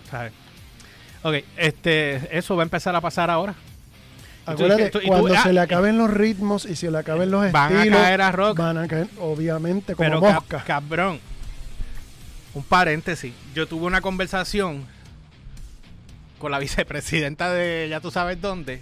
¿sabes? 0.10 0.34
Ok, 1.22 1.36
este, 1.58 2.38
eso 2.38 2.56
va 2.56 2.64
a 2.64 2.66
empezar 2.66 2.96
a 2.96 3.02
pasar 3.02 3.30
ahora. 3.30 3.54
Y 3.54 4.46
tú- 4.46 4.52
acuérdate, 4.52 4.90
tú- 4.90 4.98
y 5.00 5.02
tú- 5.04 5.08
cuando 5.10 5.34
ah, 5.36 5.44
se 5.44 5.54
le 5.54 5.60
acaben 5.60 5.98
los 5.98 6.10
ritmos 6.10 6.66
y 6.66 6.76
se 6.76 6.90
le 6.90 6.98
acaben 6.98 7.30
los 7.30 7.52
Van 7.52 7.78
a 7.78 7.86
caer 7.90 8.22
a 8.22 8.32
rock. 8.32 8.58
van 8.58 8.78
a 8.78 8.88
caer, 8.88 9.08
obviamente, 9.20 9.94
como 9.96 10.10
Pero 10.10 10.22
ca- 10.22 10.34
mosca. 10.34 10.64
cabrón. 10.66 11.20
Un 12.56 12.64
paréntesis. 12.64 13.34
Yo 13.54 13.68
tuve 13.68 13.86
una 13.86 14.02
conversación 14.02 14.86
con 16.40 16.52
la 16.52 16.58
vicepresidenta 16.60 17.52
de 17.54 17.88
ya 17.90 18.00
tú 18.00 18.10
sabes 18.12 18.42
dónde. 18.42 18.82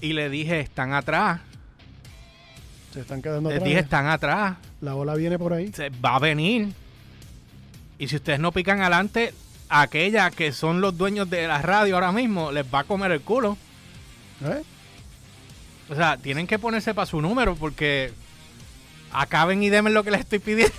Y 0.00 0.12
le 0.12 0.28
dije, 0.30 0.60
están 0.60 0.92
atrás. 0.92 1.40
Se 2.92 3.00
están 3.00 3.22
quedando 3.22 3.48
Les 3.50 3.56
atrás. 3.58 3.68
dije, 3.68 3.80
están 3.80 4.06
atrás. 4.06 4.56
La 4.80 4.94
ola 4.94 5.14
viene 5.14 5.38
por 5.38 5.52
ahí. 5.52 5.70
Se 5.72 5.90
va 5.90 6.16
a 6.16 6.18
venir. 6.18 6.72
Y 7.98 8.08
si 8.08 8.16
ustedes 8.16 8.38
no 8.40 8.52
pican 8.52 8.80
adelante, 8.80 9.32
aquella 9.68 10.30
que 10.30 10.52
son 10.52 10.80
los 10.80 10.96
dueños 10.96 11.28
de 11.30 11.46
la 11.46 11.60
radio 11.62 11.94
ahora 11.94 12.12
mismo 12.12 12.52
les 12.52 12.64
va 12.72 12.80
a 12.80 12.84
comer 12.84 13.10
el 13.10 13.20
culo. 13.22 13.56
¿Eh? 14.44 14.62
O 15.88 15.94
sea, 15.94 16.16
tienen 16.16 16.46
que 16.46 16.58
ponerse 16.58 16.94
para 16.94 17.06
su 17.06 17.20
número 17.20 17.54
porque 17.56 18.12
acaben 19.12 19.62
y 19.62 19.70
denme 19.70 19.90
lo 19.90 20.04
que 20.04 20.10
les 20.10 20.20
estoy 20.20 20.38
pidiendo. 20.40 20.74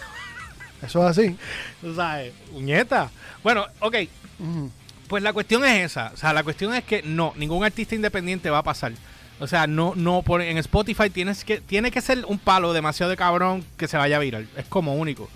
Eso 0.81 1.07
es 1.09 1.17
así. 1.17 1.35
Tú 1.81 1.95
sabes, 1.95 2.33
uñeta. 2.53 3.09
Bueno, 3.43 3.65
ok, 3.79 3.95
Ujú. 4.39 4.71
Pues 5.07 5.23
la 5.23 5.33
cuestión 5.33 5.65
es 5.65 5.91
esa. 5.91 6.11
O 6.13 6.17
sea, 6.17 6.33
la 6.33 6.43
cuestión 6.43 6.73
es 6.73 6.83
que 6.83 7.01
no, 7.03 7.33
ningún 7.37 7.63
artista 7.63 7.95
independiente 7.95 8.49
va 8.49 8.59
a 8.59 8.63
pasar. 8.63 8.93
O 9.39 9.47
sea, 9.47 9.67
no, 9.67 9.93
no, 9.95 10.23
en 10.39 10.57
Spotify 10.57 11.09
tienes 11.09 11.43
que, 11.43 11.59
tiene 11.59 11.91
que 11.91 12.01
ser 12.01 12.25
un 12.25 12.39
palo 12.39 12.73
demasiado 12.73 13.09
de 13.09 13.17
cabrón 13.17 13.63
que 13.77 13.87
se 13.87 13.97
vaya 13.97 14.19
viral. 14.19 14.47
Es 14.57 14.65
como 14.65 14.95
único. 14.95 15.29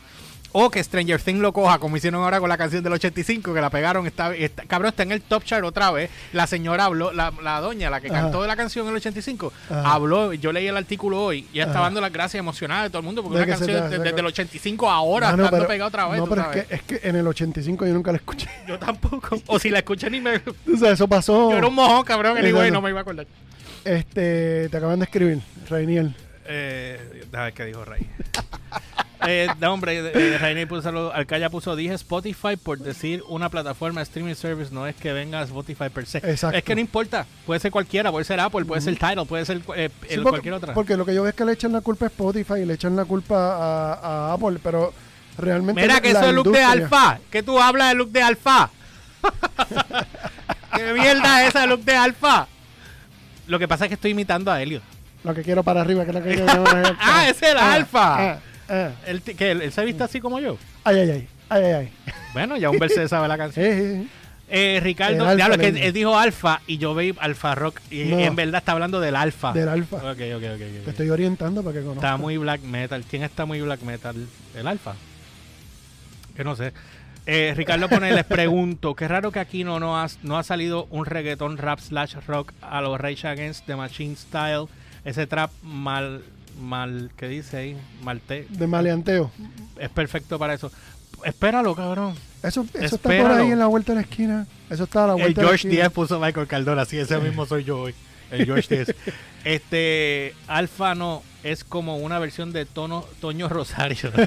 O 0.54 0.70
que 0.70 0.84
Stranger 0.84 1.22
Things 1.22 1.40
lo 1.40 1.54
coja, 1.54 1.80
como 1.80 1.96
hicieron 1.96 2.22
ahora 2.24 2.40
con 2.40 2.50
la 2.50 2.58
canción 2.58 2.84
del 2.84 2.92
85, 2.94 3.54
que 3.54 3.62
la 3.62 3.70
pegaron. 3.70 4.06
Está, 4.06 4.36
está- 4.36 4.66
cabrón, 4.66 4.90
está 4.90 5.04
en 5.04 5.14
el 5.14 5.22
top 5.22 5.44
chart 5.46 5.64
otra 5.64 5.92
vez. 5.92 6.10
La 6.34 6.46
señora 6.46 6.86
habló, 6.86 7.12
la, 7.14 7.32
la 7.42 7.62
doña, 7.62 7.90
la 7.90 8.02
que 8.02 8.08
Ajá. 8.10 8.22
cantó 8.24 8.42
de 8.42 8.48
la 8.50 8.56
canción 8.58 8.86
en 8.86 8.92
el 8.92 8.98
85, 8.98 9.54
Ajá. 9.70 9.94
habló. 9.94 10.34
Yo 10.34 10.52
leí 10.52 10.68
el 10.68 10.76
artículo 10.76 11.22
hoy 11.24 11.48
y 11.54 11.60
está 11.60 11.72
Ajá. 11.74 11.82
dando 11.84 12.02
las 12.02 12.12
gracias 12.12 12.40
emocionadas 12.40 12.84
de 12.86 12.90
todo 12.90 13.00
el 13.00 13.06
mundo 13.06 13.24
porque 13.24 13.38
De 13.40 13.44
una 13.46 13.56
canción 13.58 13.90
desde 13.90 14.20
el 14.20 14.26
85 14.26 14.90
a 14.90 14.94
ahora 14.96 15.30
Ah, 15.30 15.32
no, 15.38 15.44
estando 15.46 15.58
pero- 15.58 15.68
pegada 15.70 15.88
otra 15.88 16.08
vez. 16.08 16.18
No, 16.20 16.24
tú 16.26 16.30
pero 16.32 16.52
es 16.52 16.66
que, 16.66 16.76
es 16.76 16.82
que 16.84 17.00
en 17.08 17.16
el 17.16 17.28
85 17.28 17.86
yo 17.86 17.94
nunca 17.94 18.12
la 18.12 18.18
escuché. 18.18 18.50
Yo 18.68 18.78
tampoco. 18.78 19.42
O 19.48 19.58
si 19.60 19.70
la 19.70 19.80
escuché 19.80 20.10
ni 20.10 20.20
me. 20.22 20.42
O 20.74 20.78
sea, 20.78 20.92
eso 20.92 21.08
pasó. 21.08 21.52
Yo 21.52 21.58
era 21.58 21.68
un 21.68 21.76
mojón, 21.76 22.04
cabrón. 22.04 22.38
Anyway, 22.38 22.72
no 22.72 22.82
me 22.82 22.90
iba 22.90 23.00
a 23.00 23.02
acordar. 23.04 23.26
Este, 23.86 24.68
te 24.70 24.78
acaban 24.78 25.00
de 25.00 25.06
escribir, 25.06 25.40
Reiniel. 25.70 26.14
Eh, 26.46 27.26
a 27.34 27.44
ver 27.44 27.54
qué 27.54 27.66
dijo 27.66 27.86
Rey. 27.86 28.06
eh, 29.28 29.48
no, 29.60 29.74
hombre, 29.74 29.98
eh, 30.14 30.38
Reiner 30.38 30.68
puso, 30.68 31.12
Alcaya 31.14 31.50
puso, 31.50 31.76
dije 31.76 31.94
Spotify 31.94 32.56
por 32.62 32.80
decir 32.80 33.24
una 33.28 33.50
plataforma 33.50 34.02
streaming 34.02 34.36
service, 34.36 34.74
no 34.74 34.88
es 34.88 34.96
que 34.96 35.14
venga 35.14 35.42
Spotify 35.44 35.90
per 35.94 36.06
se. 36.06 36.18
Exacto. 36.20 36.58
Es 36.58 36.64
que 36.64 36.76
no 36.76 36.82
importa, 36.82 37.26
puede 37.46 37.60
ser 37.60 37.72
cualquiera, 37.72 38.12
puede 38.12 38.26
ser 38.26 38.40
Apple, 38.40 38.66
puede 38.66 38.82
ser 38.82 38.96
Tidal, 38.98 39.26
puede 39.28 39.46
ser 39.46 39.62
eh, 39.76 39.90
Sí, 40.08 40.14
el- 40.16 40.22
porque, 40.24 40.30
cualquier 40.32 40.54
otra. 40.56 40.74
Porque 40.74 40.98
lo 40.98 41.06
que 41.06 41.14
yo 41.14 41.24
veo 41.24 41.30
es 41.30 41.36
que 41.36 41.46
le 41.46 41.54
echan 41.54 41.72
la 41.72 41.82
culpa 41.82 42.06
a 42.06 42.08
Spotify 42.08 42.56
y 42.62 42.66
le 42.66 42.74
echan 42.74 42.96
la 42.96 43.06
culpa 43.06 43.36
a, 43.36 43.94
a 44.30 44.34
Apple, 44.34 44.60
pero 44.64 44.94
realmente. 45.38 45.82
Mira 45.82 46.02
que 46.02 46.12
eso 46.12 46.26
es 46.28 46.34
look 46.34 46.52
de 46.52 46.64
alfa, 46.64 47.20
que 47.30 47.44
tú 47.44 47.60
hablas 47.60 47.90
de 47.90 47.96
look 47.96 48.12
de 48.12 48.22
alfa. 48.22 48.70
¿Qué 50.76 50.94
mierda 50.94 51.44
es 51.44 51.50
esa 51.50 51.66
look 51.66 51.84
de 51.84 51.96
alfa? 51.96 52.48
Lo 53.48 53.60
que 53.60 53.68
pasa 53.68 53.86
es 53.86 53.90
que 53.90 53.96
estoy 53.96 54.12
imitando 54.12 54.52
a 54.52 54.62
Helio. 54.62 54.82
Lo 55.24 55.36
que 55.36 55.44
quiero 55.44 55.64
para 55.64 55.82
arriba, 55.82 56.04
que 56.06 56.10
es 56.12 56.16
lo 56.16 56.24
que 56.24 56.38
yo 56.38 56.46
Ah, 57.00 57.28
ese 57.30 57.46
es 57.48 57.52
el 57.52 57.58
alfa. 57.58 58.32
ah, 58.34 58.40
ah. 58.72 58.92
Él, 59.06 59.22
t- 59.22 59.36
que 59.36 59.52
él, 59.52 59.62
él 59.62 59.72
se 59.72 59.84
viste 59.86 60.04
así 60.04 60.20
como 60.20 60.40
yo. 60.40 60.58
Ay, 60.84 61.00
ay, 61.00 61.10
ay. 61.12 61.28
Ay, 61.50 61.64
ay, 61.64 61.72
ay. 61.74 61.92
Bueno, 62.34 62.56
ya 62.58 62.70
un 62.70 62.80
verse 62.80 63.08
sabe 63.10 63.28
la 63.28 63.38
canción. 63.38 63.66
Sí, 63.66 63.72
sí, 63.78 64.02
sí. 64.04 64.10
Eh, 64.54 64.80
Ricardo, 64.84 65.16
El 65.16 65.22
alfa 65.22 65.36
diablo, 65.36 65.56
es 65.56 65.74
que 65.74 65.88
él 65.88 65.94
dijo 65.94 66.18
alfa 66.18 66.62
y 66.68 66.78
yo 66.78 66.94
veí 66.94 67.16
alfa 67.20 67.56
rock 67.56 67.80
y, 67.90 68.04
No. 68.04 68.20
y 68.20 68.24
en 68.24 68.36
verdad 68.36 68.60
está 68.60 68.74
hablando 68.74 69.00
del 69.00 69.16
alfa. 69.16 69.54
Del 69.54 69.70
alfa. 69.70 69.98
Ok, 69.98 70.04
ok, 70.04 70.14
ok. 70.18 70.44
ok, 70.44 70.62
ok. 70.80 70.84
Te 70.86 70.90
estoy 70.92 71.10
orientando 71.10 71.64
para 71.64 71.74
que 71.76 71.82
conozcas. 71.82 72.04
Está 72.04 72.18
muy 72.18 72.36
black 72.38 72.62
metal. 72.64 73.04
¿Quién 73.10 73.24
está 73.24 73.46
muy 73.46 73.62
black 73.62 73.82
metal? 73.84 74.16
¿El 74.56 74.68
alfa? 74.68 74.96
Que 76.36 76.44
no 76.44 76.56
sé. 76.56 76.74
Eh, 77.26 77.54
Ricardo 77.56 77.88
pone, 77.88 78.12
les 78.14 78.26
pregunto, 78.26 78.96
qué 78.96 79.08
raro 79.08 79.32
que 79.32 79.40
aquí 79.40 79.64
no, 79.64 79.80
no, 79.80 79.98
ha, 80.02 80.08
no 80.24 80.38
ha 80.38 80.44
salido 80.44 80.88
un 80.90 81.06
reggaetón 81.06 81.58
rap 81.58 81.80
slash 81.80 82.16
rock 82.28 82.52
a 82.62 82.82
los 82.82 83.00
Rage 83.00 83.28
Against 83.28 83.66
the 83.68 83.76
Machine 83.76 84.16
Style. 84.16 84.66
Ese 85.06 85.28
trap 85.28 85.52
mal, 85.64 86.24
mal, 86.60 87.12
¿qué 87.18 87.28
dice 87.28 87.58
ahí? 87.58 87.78
Malte. 88.04 88.48
De 88.50 88.68
maleanteo. 88.68 89.32
Es 89.78 89.90
perfecto 89.90 90.40
para 90.40 90.54
eso. 90.54 90.72
Espéralo, 91.24 91.76
cabrón. 91.76 92.16
Eso, 92.44 92.66
eso 92.74 92.96
está 92.96 93.10
por 93.10 93.32
ahí 93.32 93.52
en 93.52 93.60
la 93.60 93.68
vuelta 93.68 93.92
de 93.92 93.98
la 93.98 94.02
esquina. 94.02 94.48
Eso 94.70 94.86
está 94.86 95.04
a 95.04 95.08
la 95.08 95.14
El 95.14 95.22
vuelta 95.22 95.42
de 95.42 95.46
la 95.46 95.50
George 95.50 95.68
esquina. 95.68 95.84
Díaz 95.84 95.94
puso 95.94 96.20
Michael 96.20 96.48
Cardona, 96.48 96.86
sí, 96.86 96.98
ese 96.98 97.18
mismo 97.20 97.46
soy 97.46 97.64
yo 97.64 97.82
hoy. 97.82 97.96
El 98.32 98.46
George 98.46 98.76
Díaz. 98.76 98.96
Este, 99.44 100.36
Alfa 100.48 100.94
no, 100.94 101.24
es 101.44 101.64
como 101.64 101.98
una 101.98 102.20
versión 102.20 102.54
de 102.54 102.66
tono, 102.66 103.06
Toño 103.20 103.50
Rosario. 103.50 104.12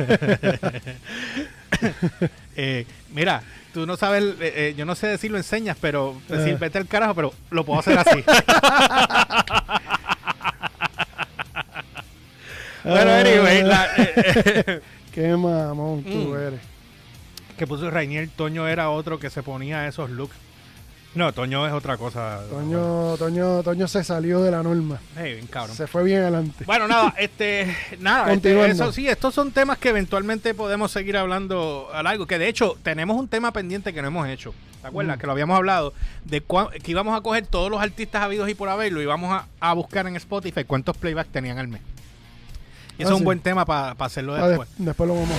Eh, 2.56 2.86
mira, 3.12 3.42
tú 3.72 3.84
no 3.84 3.96
sabes, 3.96 4.22
eh, 4.22 4.34
eh, 4.40 4.74
yo 4.76 4.84
no 4.84 4.94
sé 4.94 5.08
decir 5.08 5.30
lo 5.32 5.38
enseñas, 5.38 5.76
pero 5.80 6.16
decir 6.28 6.56
vete 6.56 6.78
al 6.78 6.86
carajo, 6.86 7.14
pero 7.14 7.34
lo 7.50 7.64
puedo 7.64 7.80
hacer 7.80 7.98
así. 7.98 8.22
bueno, 12.84 13.10
anyway, 13.12 13.62
la- 13.62 13.88
eh, 13.96 14.80
Qué 15.12 15.28
mamón 15.36 16.02
tú 16.04 16.10
Mm. 16.10 16.36
eres. 16.36 16.60
que 17.56 17.66
puso 17.68 17.88
Rainier, 17.90 18.28
Toño 18.34 18.66
era 18.66 18.90
otro 18.90 19.18
que 19.20 19.30
se 19.30 19.42
ponía 19.42 19.86
esos 19.86 20.10
looks. 20.10 20.34
No, 21.14 21.32
Toño 21.32 21.64
es 21.64 21.72
otra 21.72 21.96
cosa. 21.96 22.40
Toño, 22.50 23.16
Toño, 23.16 23.62
Toño 23.62 23.86
se 23.86 24.02
salió 24.02 24.42
de 24.42 24.50
la 24.50 24.64
norma. 24.64 24.98
Hey, 25.16 25.34
bien 25.34 25.46
cabrón. 25.46 25.76
Se 25.76 25.86
fue 25.86 26.02
bien 26.02 26.22
adelante. 26.22 26.64
Bueno, 26.64 26.88
nada, 26.88 27.14
este, 27.18 27.72
nada, 28.00 28.22
este, 28.22 28.32
Continuando. 28.32 28.72
eso 28.84 28.92
sí, 28.92 29.06
estos 29.08 29.32
son 29.32 29.52
temas 29.52 29.78
que 29.78 29.90
eventualmente 29.90 30.52
podemos 30.54 30.90
seguir 30.90 31.16
hablando 31.16 31.88
a 31.94 32.02
largo, 32.02 32.26
que 32.26 32.36
de 32.40 32.48
hecho 32.48 32.76
tenemos 32.82 33.16
un 33.16 33.28
tema 33.28 33.52
pendiente 33.52 33.92
que 33.94 34.02
no 34.02 34.08
hemos 34.08 34.26
hecho. 34.28 34.52
¿Te 34.82 34.88
acuerdas? 34.88 35.16
Mm. 35.16 35.20
Que 35.20 35.26
lo 35.26 35.32
habíamos 35.32 35.56
hablado 35.56 35.94
de 36.24 36.42
que 36.42 36.90
íbamos 36.90 37.16
a 37.16 37.20
coger 37.20 37.46
todos 37.46 37.70
los 37.70 37.80
artistas 37.80 38.22
habidos 38.22 38.48
y 38.50 38.54
por 38.56 38.68
haberlo 38.68 39.00
y 39.00 39.06
vamos 39.06 39.32
a, 39.32 39.46
a 39.60 39.72
buscar 39.74 40.08
en 40.08 40.16
Spotify 40.16 40.64
cuántos 40.64 40.96
playbacks 40.96 41.30
tenían 41.30 41.58
al 41.58 41.68
mes. 41.68 41.80
Y 42.98 43.02
eso 43.02 43.10
Ah, 43.10 43.12
es 43.12 43.12
un 43.14 43.18
sí. 43.18 43.24
buen 43.24 43.40
tema 43.40 43.64
para 43.64 43.90
hacerlo 43.98 44.34
Ah, 44.34 44.42
de- 44.42 44.48
después. 44.50 44.68
después 44.78 45.08
lo 45.08 45.14
vamos 45.14 45.30
a 45.30 45.34